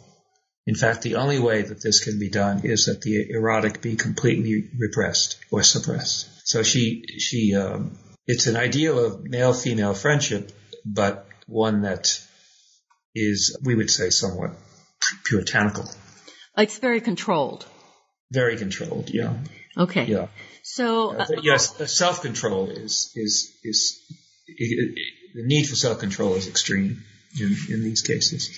[0.68, 3.96] In fact, the only way that this can be done is that the erotic be
[3.96, 6.28] completely repressed or suppressed.
[6.48, 7.98] So she she um,
[8.28, 10.52] it's an ideal of male-female friendship,
[10.86, 12.20] but one that
[13.16, 14.52] is, we would say, somewhat
[15.26, 15.86] puritanical.
[16.58, 17.66] It's very controlled.
[18.32, 19.34] Very controlled, yeah.
[19.78, 20.06] Okay.
[20.06, 20.28] Yeah.
[20.64, 24.00] So uh, yes, self-control is is is
[24.48, 27.04] it, it, the need for self-control is extreme
[27.40, 28.58] in, in these cases.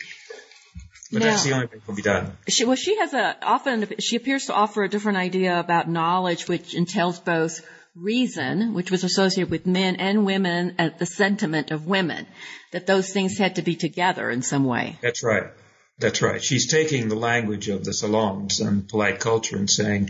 [1.14, 2.38] But Now- that's the only way it can be done.
[2.50, 6.48] She, well, she has a often she appears to offer a different idea about knowledge,
[6.48, 7.62] which entails both
[7.96, 12.26] reason, which was associated with men and women, and the sentiment of women,
[12.72, 14.98] that those things had to be together in some way.
[15.04, 15.52] That's right.
[16.00, 16.44] That's right.
[16.44, 20.10] She's taking the language of the salons and polite culture and saying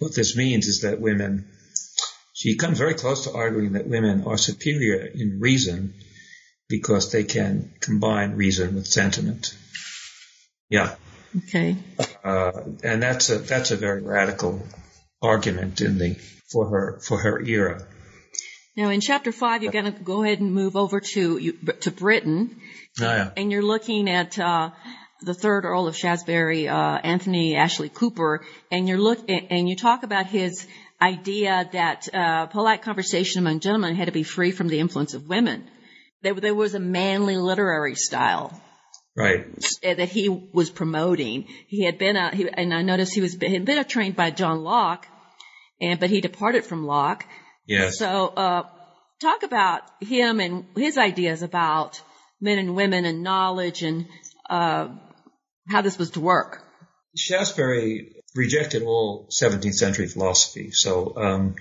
[0.00, 1.48] what this means is that women,
[2.34, 5.94] she comes very close to arguing that women are superior in reason
[6.68, 9.54] because they can combine reason with sentiment.
[10.70, 10.94] Yeah.
[11.36, 11.76] Okay.
[12.24, 12.52] Uh,
[12.82, 14.66] and that's a, that's a very radical
[15.20, 16.14] argument in the,
[16.50, 17.86] for her, for her era.
[18.76, 21.90] Now, in chapter five, you're going to go ahead and move over to you, to
[21.90, 22.56] Britain,
[23.00, 23.30] Oh, yeah.
[23.36, 24.70] and you're looking at uh,
[25.20, 30.02] the third Earl of Shaftesbury, uh, Anthony Ashley Cooper, and you're look and you talk
[30.02, 30.66] about his
[31.02, 35.28] idea that uh, polite conversation among gentlemen had to be free from the influence of
[35.28, 35.68] women.
[36.22, 38.60] There, there was a manly literary style
[39.16, 39.44] Right.
[39.84, 41.46] uh, that he was promoting.
[41.66, 44.30] He had been a, he, and I noticed he was he had been trained by
[44.30, 45.06] John Locke,
[45.80, 47.26] and but he departed from Locke.
[47.66, 47.98] Yes.
[47.98, 48.62] So, uh,
[49.20, 52.00] talk about him and his ideas about
[52.40, 54.06] men and women and knowledge and
[54.48, 54.88] uh,
[55.68, 56.62] how this was to work.
[57.16, 61.56] Shaftesbury rejected all 17th century philosophy, so um,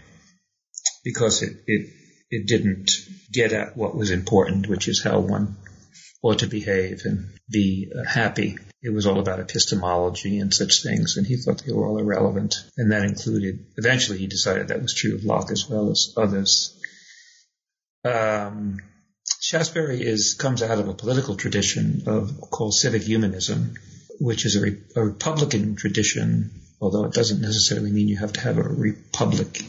[1.03, 1.89] because it, it
[2.29, 2.91] it didn't
[3.31, 5.57] get at what was important, which is how one
[6.21, 8.57] ought to behave and be uh, happy.
[8.81, 12.55] It was all about epistemology and such things, and he thought they were all irrelevant.
[12.77, 16.79] And that included, eventually he decided that was true of Locke as well as others.
[18.03, 18.77] Um,
[19.41, 23.73] Shaftesbury is, comes out of a political tradition of, called civic humanism,
[24.19, 26.51] which is a, re, a republican tradition,
[26.81, 29.63] although it doesn't necessarily mean you have to have a republic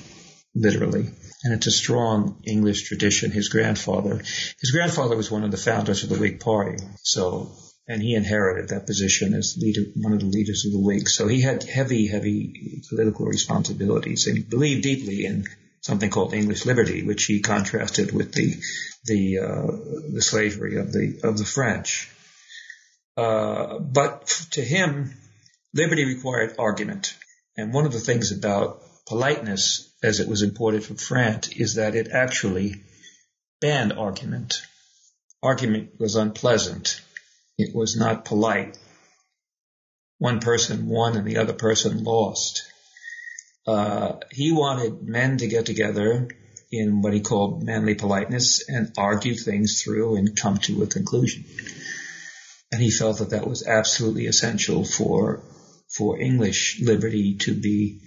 [0.55, 1.11] literally.
[1.42, 3.31] And it's a strong English tradition.
[3.31, 6.76] His grandfather, his grandfather was one of the founders of the Whig Party.
[7.03, 7.53] So,
[7.88, 11.14] and he inherited that position as leader, one of the leaders of the Whigs.
[11.14, 15.44] So he had heavy, heavy political responsibilities and he believed deeply in
[15.81, 18.55] something called English liberty, which he contrasted with the,
[19.07, 22.11] the, uh, the slavery of the, of the French.
[23.16, 25.14] Uh, but to him,
[25.74, 27.16] liberty required argument.
[27.57, 31.96] And one of the things about politeness as it was imported from France is that
[31.96, 32.81] it actually
[33.61, 34.62] banned argument.
[35.42, 37.03] Argument was unpleasant.
[37.59, 38.79] It was not polite.
[40.18, 42.62] One person won and the other person lost.
[43.66, 46.29] Uh, he wanted men to get together
[46.70, 51.44] in what he called manly politeness and argue things through and come to a conclusion.
[52.70, 55.42] And he felt that that was absolutely essential for
[55.88, 57.99] for English liberty to be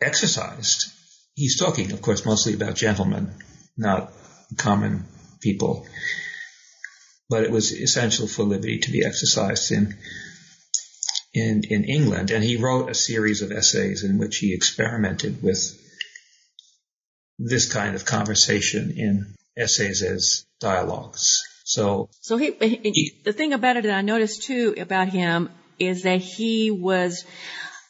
[0.00, 0.92] exercised.
[1.34, 3.32] He's talking, of course, mostly about gentlemen,
[3.76, 4.12] not
[4.56, 5.04] common
[5.40, 5.86] people.
[7.28, 9.96] But it was essential for liberty to be exercised in
[11.34, 15.60] in in England, and he wrote a series of essays in which he experimented with
[17.38, 21.42] this kind of conversation in essays as dialogues.
[21.64, 26.04] So So he, he the thing about it that I noticed too about him is
[26.04, 27.24] that he was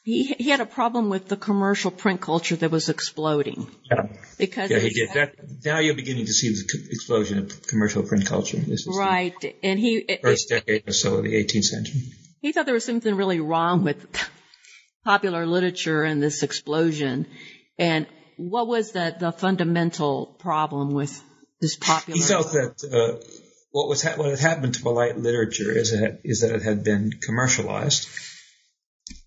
[0.07, 4.07] he he had a problem with the commercial print culture that was exploding yeah,
[4.39, 5.35] because yeah, he did that.
[5.65, 8.57] Now you're beginning to see the explosion of commercial print culture.
[8.57, 12.03] This is the right and he it, first decade or so of the 18th century.
[12.41, 14.07] he thought there was something really wrong with
[15.05, 17.27] popular literature and this explosion
[17.77, 21.21] and what was the the fundamental problem with
[21.61, 23.19] this popular He felt that uh,
[23.73, 26.63] what was ha- what had happened to polite literature is it had, is that it
[26.63, 28.09] had been commercialized,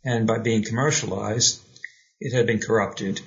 [0.04, 1.62] and by being commercialized,
[2.20, 3.22] it had been corrupted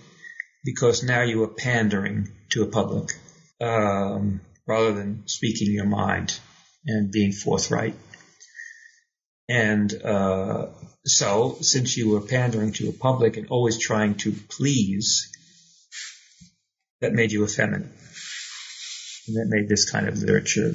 [0.65, 3.11] because now you were pandering to a public
[3.61, 6.39] um, rather than speaking your mind
[6.87, 7.95] and being forthright.
[9.49, 10.69] And uh,
[11.05, 15.31] so, since you were pandering to a public and always trying to please,
[17.01, 17.89] that made you effeminate.
[19.27, 20.75] And that made this kind of literature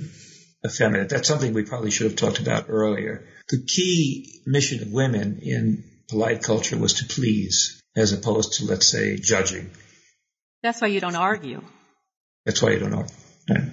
[0.65, 1.10] effeminate.
[1.10, 3.25] That's something we probably should have talked about earlier.
[3.49, 8.88] The key mission of women in polite culture was to please, as opposed to, let's
[8.88, 9.69] say, judging.
[10.63, 11.62] that's why you don't argue
[12.45, 13.06] That's why you don't know.
[13.50, 13.69] Right?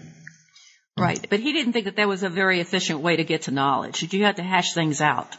[0.97, 3.51] right but he didn't think that that was a very efficient way to get to
[3.51, 5.37] knowledge you had to hash things out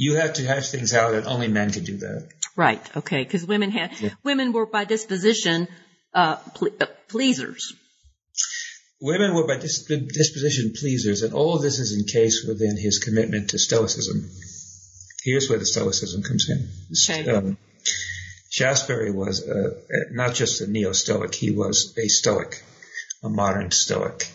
[0.00, 2.28] You have to hash things out, and only men could do that.
[2.56, 2.96] Right.
[2.96, 3.24] Okay.
[3.24, 3.90] Because women had
[4.22, 5.66] women were by disposition
[6.14, 7.74] uh, ple- uh, pleasers.
[9.00, 13.58] Women were by disposition pleasers, and all of this is encased within his commitment to
[13.58, 14.28] Stoicism.
[15.22, 16.68] Here's where the Stoicism comes in.
[17.14, 17.30] Okay.
[17.30, 17.58] Um,
[18.50, 19.70] Shaftesbury was uh,
[20.10, 22.64] not just a neo-Stoic, he was a Stoic,
[23.22, 24.26] a modern Stoic.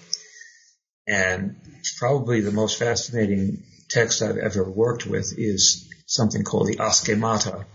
[1.07, 1.57] And
[1.97, 7.65] probably the most fascinating text I've ever worked with is something called the Askemata,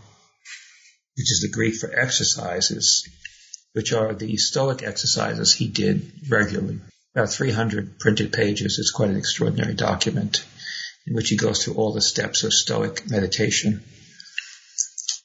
[1.16, 3.06] which is the Greek for exercises,
[3.78, 6.80] which are the Stoic exercises he did regularly.
[7.14, 8.80] About 300 printed pages.
[8.80, 10.44] It's quite an extraordinary document
[11.06, 13.84] in which he goes through all the steps of Stoic meditation.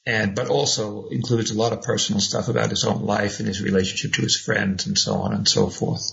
[0.06, 3.60] And, but also includes a lot of personal stuff about his own life and his
[3.60, 6.08] relationship to his friends and so on and so forth.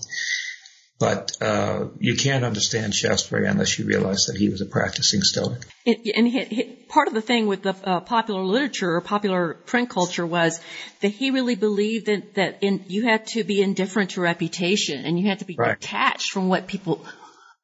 [1.02, 5.60] But uh, you can't understand Shaftesbury unless you realize that he was a practicing Stoic.
[5.84, 9.54] And, and he, he, part of the thing with the uh, popular literature or popular
[9.54, 10.60] print culture was
[11.00, 15.18] that he really believed that, that in, you had to be indifferent to reputation and
[15.18, 15.80] you had to be Right.
[15.80, 17.04] detached from what people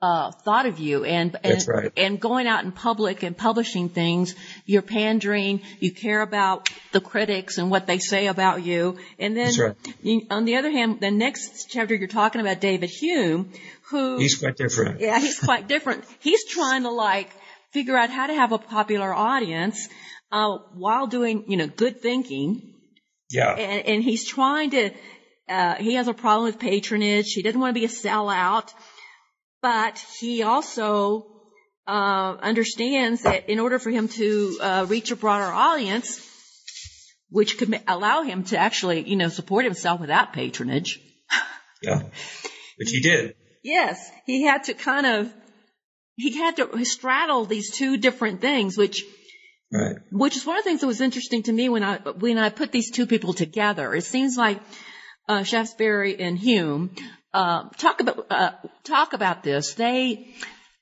[0.00, 1.04] uh, thought of you.
[1.04, 1.92] And and, right.
[1.96, 4.34] and going out in public and publishing things,
[4.64, 5.60] you're pandering.
[5.80, 8.98] You care about the critics and what they say about you.
[9.18, 9.74] And then, right.
[10.02, 13.52] you, on the other hand, the next chapter you're talking about David Hume,
[13.90, 15.00] who He's quite different.
[15.00, 16.04] yeah, he's quite different.
[16.20, 17.30] He's trying to like
[17.72, 19.88] figure out how to have a popular audience
[20.30, 22.74] uh, while doing, you know, good thinking,
[23.30, 23.52] Yeah.
[23.54, 24.90] and, and he's trying to.
[25.48, 27.32] Uh, he has a problem with patronage.
[27.32, 28.70] He doesn't want to be a sellout,
[29.62, 31.26] but he also
[31.86, 36.24] uh, understands that in order for him to uh, reach a broader audience,
[37.30, 41.00] which could allow him to actually, you know, support himself without patronage.
[41.80, 42.02] Yeah.
[42.76, 43.36] Which he did.
[43.62, 45.32] Yes, he had to kind of
[46.16, 49.04] he had to straddle these two different things, which
[49.70, 49.96] Right.
[50.10, 52.48] which is one of the things that was interesting to me when I when I
[52.48, 53.94] put these two people together.
[53.94, 54.60] It seems like
[55.28, 56.96] uh, Shaftesbury and Hume
[57.34, 58.50] uh, talk about uh,
[58.84, 59.74] talk about this.
[59.74, 60.34] They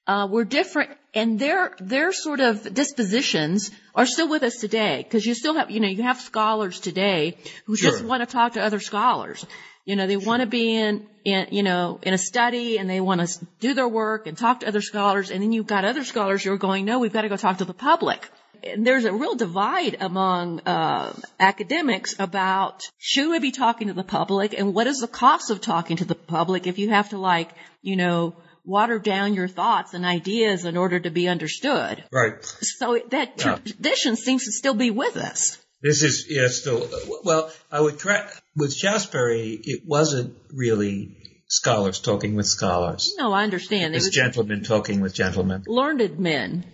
[0.07, 5.03] uh, were different, and their their sort of dispositions are still with us today.
[5.03, 7.37] Because you still have you know you have scholars today
[7.67, 9.45] who just want to talk to other scholars.
[9.87, 13.01] You know, they want to be in, in, you know, in a study and they
[13.01, 15.31] want to do their work and talk to other scholars.
[15.31, 17.59] And then you've got other scholars who are going, no, we've got to go talk
[17.59, 18.29] to the public.
[18.65, 24.03] And there's a real divide among uh, academics about should we be talking to the
[24.05, 27.19] public and what is the cost of talking to the public if you have to
[27.19, 27.51] like,
[27.83, 28.35] you know,
[28.65, 32.03] water down your thoughts and ideas in order to be understood.
[32.13, 32.45] Right.
[32.45, 33.57] So that Yeah.
[33.65, 35.59] tradition seems to still be with us.
[35.83, 36.89] This is yeah, still
[37.23, 37.53] well.
[37.71, 38.27] I would try
[38.57, 39.61] with Shaftesbury.
[39.63, 41.17] It wasn't really
[41.49, 43.15] scholars talking with scholars.
[43.19, 43.95] No, I understand.
[43.95, 45.63] It It's was gentlemen talking with gentlemen.
[45.69, 46.65] learned men.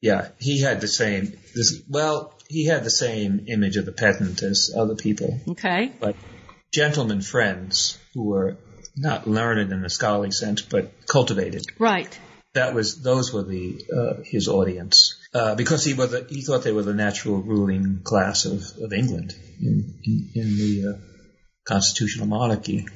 [0.00, 1.32] Yeah, he had the same.
[1.54, 5.92] This well, he had the same image of the pedant as other people, Okay.
[6.00, 6.14] but
[6.72, 8.56] gentlemen friends who were
[8.96, 11.62] not learned in the scholarly sense, but cultivated.
[11.78, 12.18] Right.
[12.54, 16.62] That was those were the uh, his audience uh, because he was a, he thought
[16.62, 20.98] they were the natural ruling class of, of England in in, in the uh,
[21.64, 22.86] constitutional monarchy.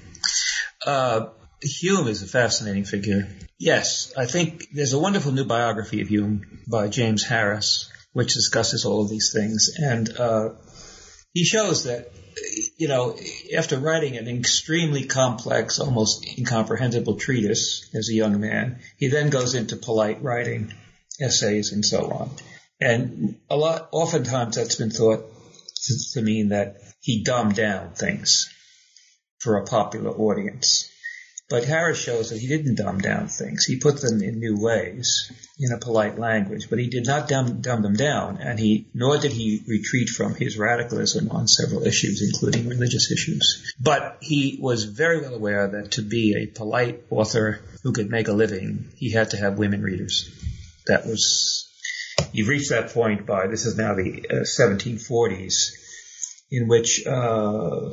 [0.85, 1.27] Uh,
[1.63, 3.29] Hume is a fascinating figure.
[3.59, 8.85] Yes, I think there's a wonderful new biography of Hume by James Harris, which discusses
[8.85, 10.51] all of these things, and uh,
[11.33, 12.11] he shows that
[12.77, 13.17] you know
[13.57, 19.55] after writing an extremely complex, almost incomprehensible treatise as a young man, he then goes
[19.55, 20.75] into polite writing,
[21.21, 22.31] essays, and so on.
[22.81, 25.25] And a lot, oftentimes, that's been thought
[25.85, 28.53] to, to mean that he dumbed down things
[29.39, 30.89] for a popular audience.
[31.53, 33.67] But Harris shows that he didn't dumb down things.
[33.67, 37.61] He put them in new ways, in a polite language, but he did not dumb,
[37.61, 42.23] dumb them down, and he nor did he retreat from his radicalism on several issues,
[42.23, 43.75] including religious issues.
[43.79, 48.29] But he was very well aware that to be a polite author who could make
[48.29, 50.31] a living, he had to have women readers.
[50.87, 51.69] That was
[52.33, 55.82] you've reached that point by this is now the uh, 1740s
[56.53, 57.89] in which uh,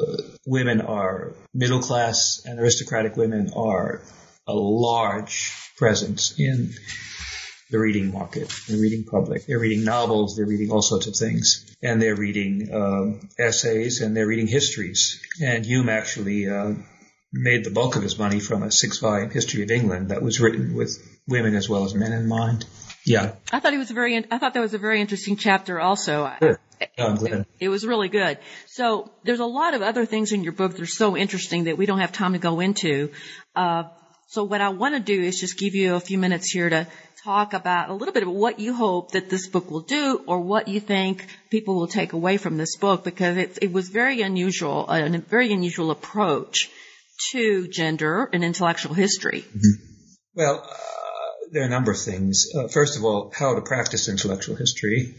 [0.46, 4.02] women are middle class and aristocratic women are
[4.46, 6.74] a large presence in
[7.72, 9.46] the reading market, the reading public.
[9.46, 14.16] They're reading novels, they're reading all sorts of things, and they're reading um, essays and
[14.16, 15.22] they're reading histories.
[15.42, 16.74] And Hume actually uh,
[17.32, 20.74] made the bulk of his money from a six-volume history of England that was written
[20.74, 20.98] with
[21.28, 22.66] women as well as men in mind.
[23.06, 24.18] Yeah, I thought he was a very.
[24.18, 25.80] I thought that was a very interesting chapter.
[25.80, 26.58] Also, Good.
[26.98, 28.38] Oh, it was really good.
[28.68, 31.78] So there's a lot of other things in your book that are so interesting that
[31.78, 33.12] we don't have time to go into.
[33.56, 33.84] Uh,
[34.28, 36.88] so what I want to do is just give you a few minutes here to
[37.24, 40.40] talk about a little bit of what you hope that this book will do, or
[40.40, 44.22] what you think people will take away from this book, because it, it was very
[44.22, 46.70] unusual, a very unusual approach
[47.32, 49.42] to gender in intellectual history?
[49.42, 49.84] Mm-hmm.
[50.36, 52.48] Well, uh, there are a number of things.
[52.56, 55.16] Uh, first of all, how to practice intellectual history.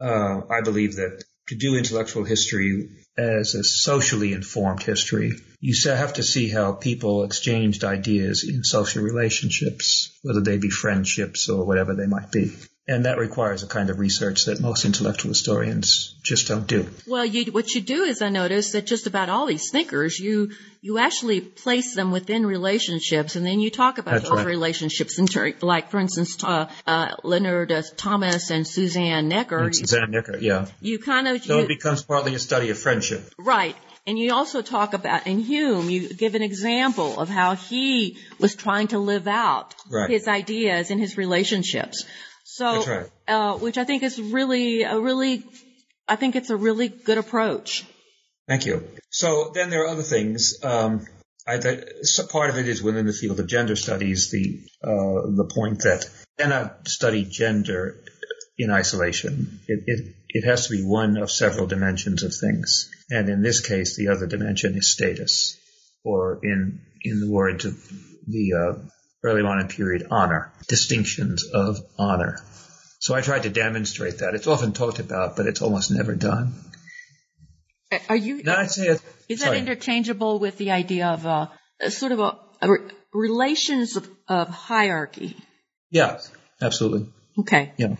[0.00, 6.14] Uh, I believe that to do intellectual history as a socially informed history, you have
[6.14, 11.94] to see how people exchanged ideas in social relationships, whether they be friendships or whatever
[11.94, 12.52] they might be.
[12.88, 16.88] And that requires a kind of research that most intellectual historians just don't do.
[17.08, 20.52] Well, you, what you do is I notice that just about all these thinkers, you
[20.82, 24.46] you actually place them within relationships, and then you talk about That's those right.
[24.46, 25.18] relationships.
[25.18, 29.58] In ter- like, for instance, uh, uh, Leonard uh, Thomas and Suzanne Necker.
[29.58, 30.66] And Suzanne Necker, yeah.
[30.80, 33.34] You kind of So you, it becomes partly a study of friendship.
[33.36, 33.74] Right.
[34.06, 38.54] And you also talk about, in Hume, you give an example of how he was
[38.54, 40.08] trying to live out Right.
[40.08, 42.06] his ideas in his relationships.
[42.48, 43.10] So, right.
[43.26, 45.42] uh, which I think is really, a really,
[46.06, 47.84] I think it's a really good approach.
[48.46, 48.86] Thank you.
[49.10, 50.62] So then there are other things.
[50.62, 51.04] Um,
[51.44, 55.50] I, that, part of it is within the field of gender studies, the uh, the
[55.52, 57.96] point that cannot study gender
[58.56, 59.58] in isolation.
[59.66, 63.60] It, it it has to be one of several dimensions of things, and in this
[63.60, 65.58] case, the other dimension is status,
[66.04, 67.74] or in in the words of
[68.28, 68.88] the uh,
[69.26, 72.40] early modern period, honor, distinctions of honor.
[73.00, 74.34] So I tried to demonstrate that.
[74.34, 76.54] It's often talked about, but it's almost never done.
[78.08, 79.58] Are you, Now I'd say, is that sorry.
[79.58, 84.48] interchangeable with the idea of a, a sort of a, a re- relations of, of
[84.48, 85.36] hierarchy?
[85.90, 86.18] Yeah,
[86.60, 87.08] absolutely.
[87.38, 87.72] Okay.
[87.76, 87.96] Yeah.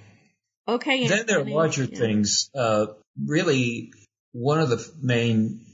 [0.67, 1.07] Okay.
[1.07, 1.99] Then there are larger yeah.
[1.99, 2.51] things.
[2.55, 2.87] Uh,
[3.25, 3.93] really,
[4.33, 5.65] one of the main,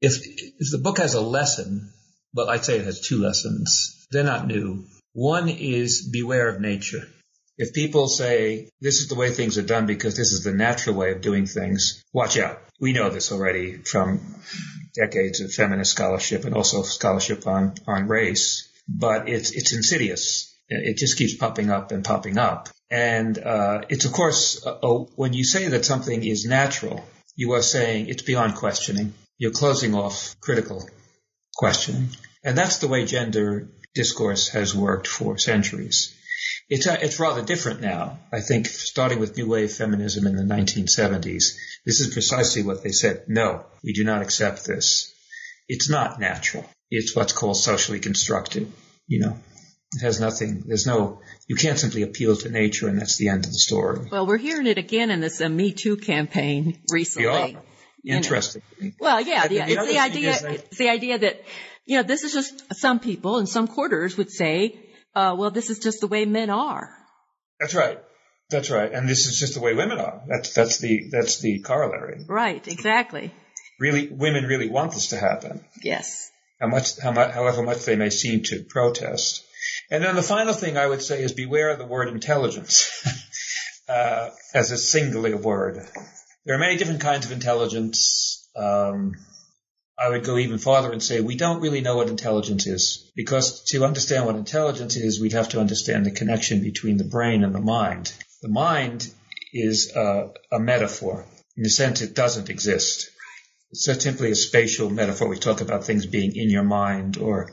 [0.00, 1.92] if if the book has a lesson,
[2.34, 4.06] well, I'd say it has two lessons.
[4.10, 4.84] They're not new.
[5.12, 7.08] One is beware of nature.
[7.58, 10.96] If people say this is the way things are done because this is the natural
[10.96, 12.58] way of doing things, watch out.
[12.80, 14.36] We know this already from
[14.94, 20.56] decades of feminist scholarship and also scholarship on, on race, but it's, it's insidious.
[20.68, 22.68] It just keeps popping up and popping up.
[22.90, 27.04] And, uh, it's of course, uh, oh, when you say that something is natural,
[27.36, 29.12] you are saying it's beyond questioning.
[29.36, 30.88] You're closing off critical
[31.60, 32.08] questioning.
[32.42, 36.16] And that's the way gender discourse has worked for centuries.
[36.70, 38.18] It's, uh, it's rather different now.
[38.32, 41.54] I think starting with New Wave feminism in the 1970s,
[41.84, 43.24] this is precisely what they said.
[43.28, 45.12] No, we do not accept this.
[45.68, 46.64] It's not natural.
[46.90, 48.72] It's what's called socially constructed.
[49.06, 49.36] You know,
[49.96, 53.44] it has nothing, there's no, you can't simply appeal to nature and that's the end
[53.44, 54.08] of the story.
[54.10, 57.58] Well, we're hearing it again in this uh, Me Too campaign recently.
[58.02, 58.16] You know.
[58.18, 58.62] Interesting.
[58.98, 60.32] Well, yeah, the, the it's the idea.
[60.32, 61.42] that- It's the idea that
[61.86, 64.78] you know this is just some people in some quarters would say,
[65.14, 66.90] uh, "Well, this is just the way men are."
[67.60, 67.98] That's right.
[68.48, 68.90] That's right.
[68.92, 70.22] And this is just the way women are.
[70.26, 72.24] That's, that's the, that's the corollary.
[72.26, 72.66] Right?
[72.66, 73.32] Exactly.
[73.78, 75.64] Really, women really want this to happen.
[75.84, 76.30] Yes.
[76.60, 79.44] how much, how much, however much they may seem to protest.
[79.90, 82.90] And then the final thing I would say is beware of the word intelligence
[83.88, 85.78] uh, as a singular word.
[86.44, 88.48] There are many different kinds of intelligence.
[88.56, 89.14] Um,
[89.98, 93.64] I would go even farther and say we don't really know what intelligence is because
[93.64, 97.54] to understand what intelligence is, we'd have to understand the connection between the brain and
[97.54, 98.12] the mind.
[98.40, 99.12] The mind
[99.52, 101.26] is uh, a metaphor.
[101.56, 103.10] In a sense, it doesn't exist.
[103.70, 105.28] It's simply a spatial metaphor.
[105.28, 107.48] We talk about things being in your mind or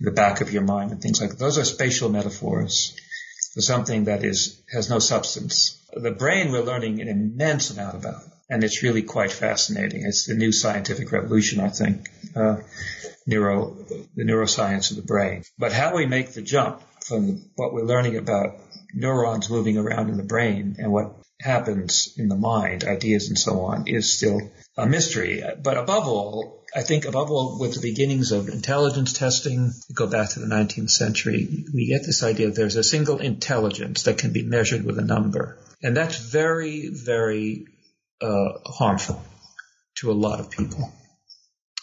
[0.00, 1.38] in the back of your mind and things like that.
[1.38, 2.96] Those are spatial metaphors
[3.54, 5.78] for something that is has no substance.
[5.92, 8.22] The brain we're learning an immense amount about,
[8.52, 10.04] and it's really quite fascinating.
[10.04, 12.56] It's the new scientific revolution, I think, uh,
[13.26, 13.74] neuro
[14.14, 15.44] the neuroscience of the brain.
[15.58, 18.58] But how we make the jump from what we're learning about
[18.92, 23.62] neurons moving around in the brain and what happens in the mind, ideas and so
[23.62, 25.42] on, is still a mystery.
[25.62, 30.28] But above all, I think above all, with the beginnings of intelligence testing, go back
[30.30, 34.34] to the 19th century, we get this idea that there's a single intelligence that can
[34.34, 35.58] be measured with a number.
[35.82, 37.66] And that's very, very
[38.22, 39.22] uh, harmful
[39.96, 40.92] to a lot of people.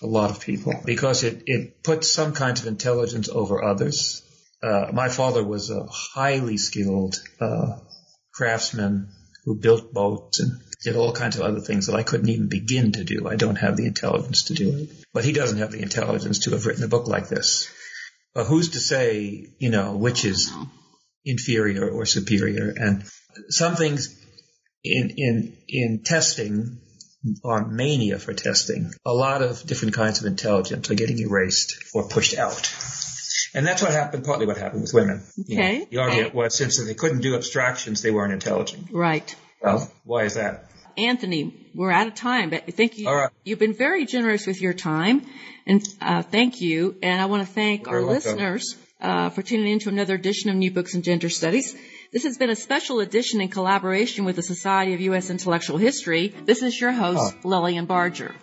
[0.01, 0.73] A lot of people.
[0.85, 4.23] Because it, it puts some kinds of intelligence over others.
[4.63, 7.77] Uh, my father was a highly skilled uh,
[8.33, 9.09] craftsman
[9.45, 12.93] who built boats and did all kinds of other things that I couldn't even begin
[12.93, 13.27] to do.
[13.27, 14.89] I don't have the intelligence to do it.
[15.13, 17.69] But he doesn't have the intelligence to have written a book like this.
[18.33, 20.51] But who's to say, you know, which is
[21.25, 22.73] inferior or superior?
[22.77, 23.03] And
[23.49, 24.15] some things
[24.83, 26.79] in, in, in testing
[27.43, 32.07] on mania for testing, a lot of different kinds of intelligence are getting erased or
[32.07, 32.73] pushed out.
[33.53, 35.23] And that's what happened, partly what happened with women.
[35.35, 35.87] You know, Okay.
[35.89, 38.87] the argument was since they couldn't do abstractions, they weren't intelligent.
[38.91, 39.35] Right.
[39.61, 40.65] Well, why is that?
[40.97, 43.07] Anthony, we're out of time, but thank you.
[43.07, 43.29] All right.
[43.43, 45.25] You've been very generous with your time,
[45.65, 46.97] and uh, thank you.
[47.01, 48.15] And I want to thank You're our welcome.
[48.15, 51.75] listeners uh, for tuning in to another edition of New Books in Gender Studies.
[52.11, 55.29] This has been a special edition in collaboration with the Society of U.S.
[55.29, 56.29] Intellectual History.
[56.43, 58.33] This is your host, Lilian Barger.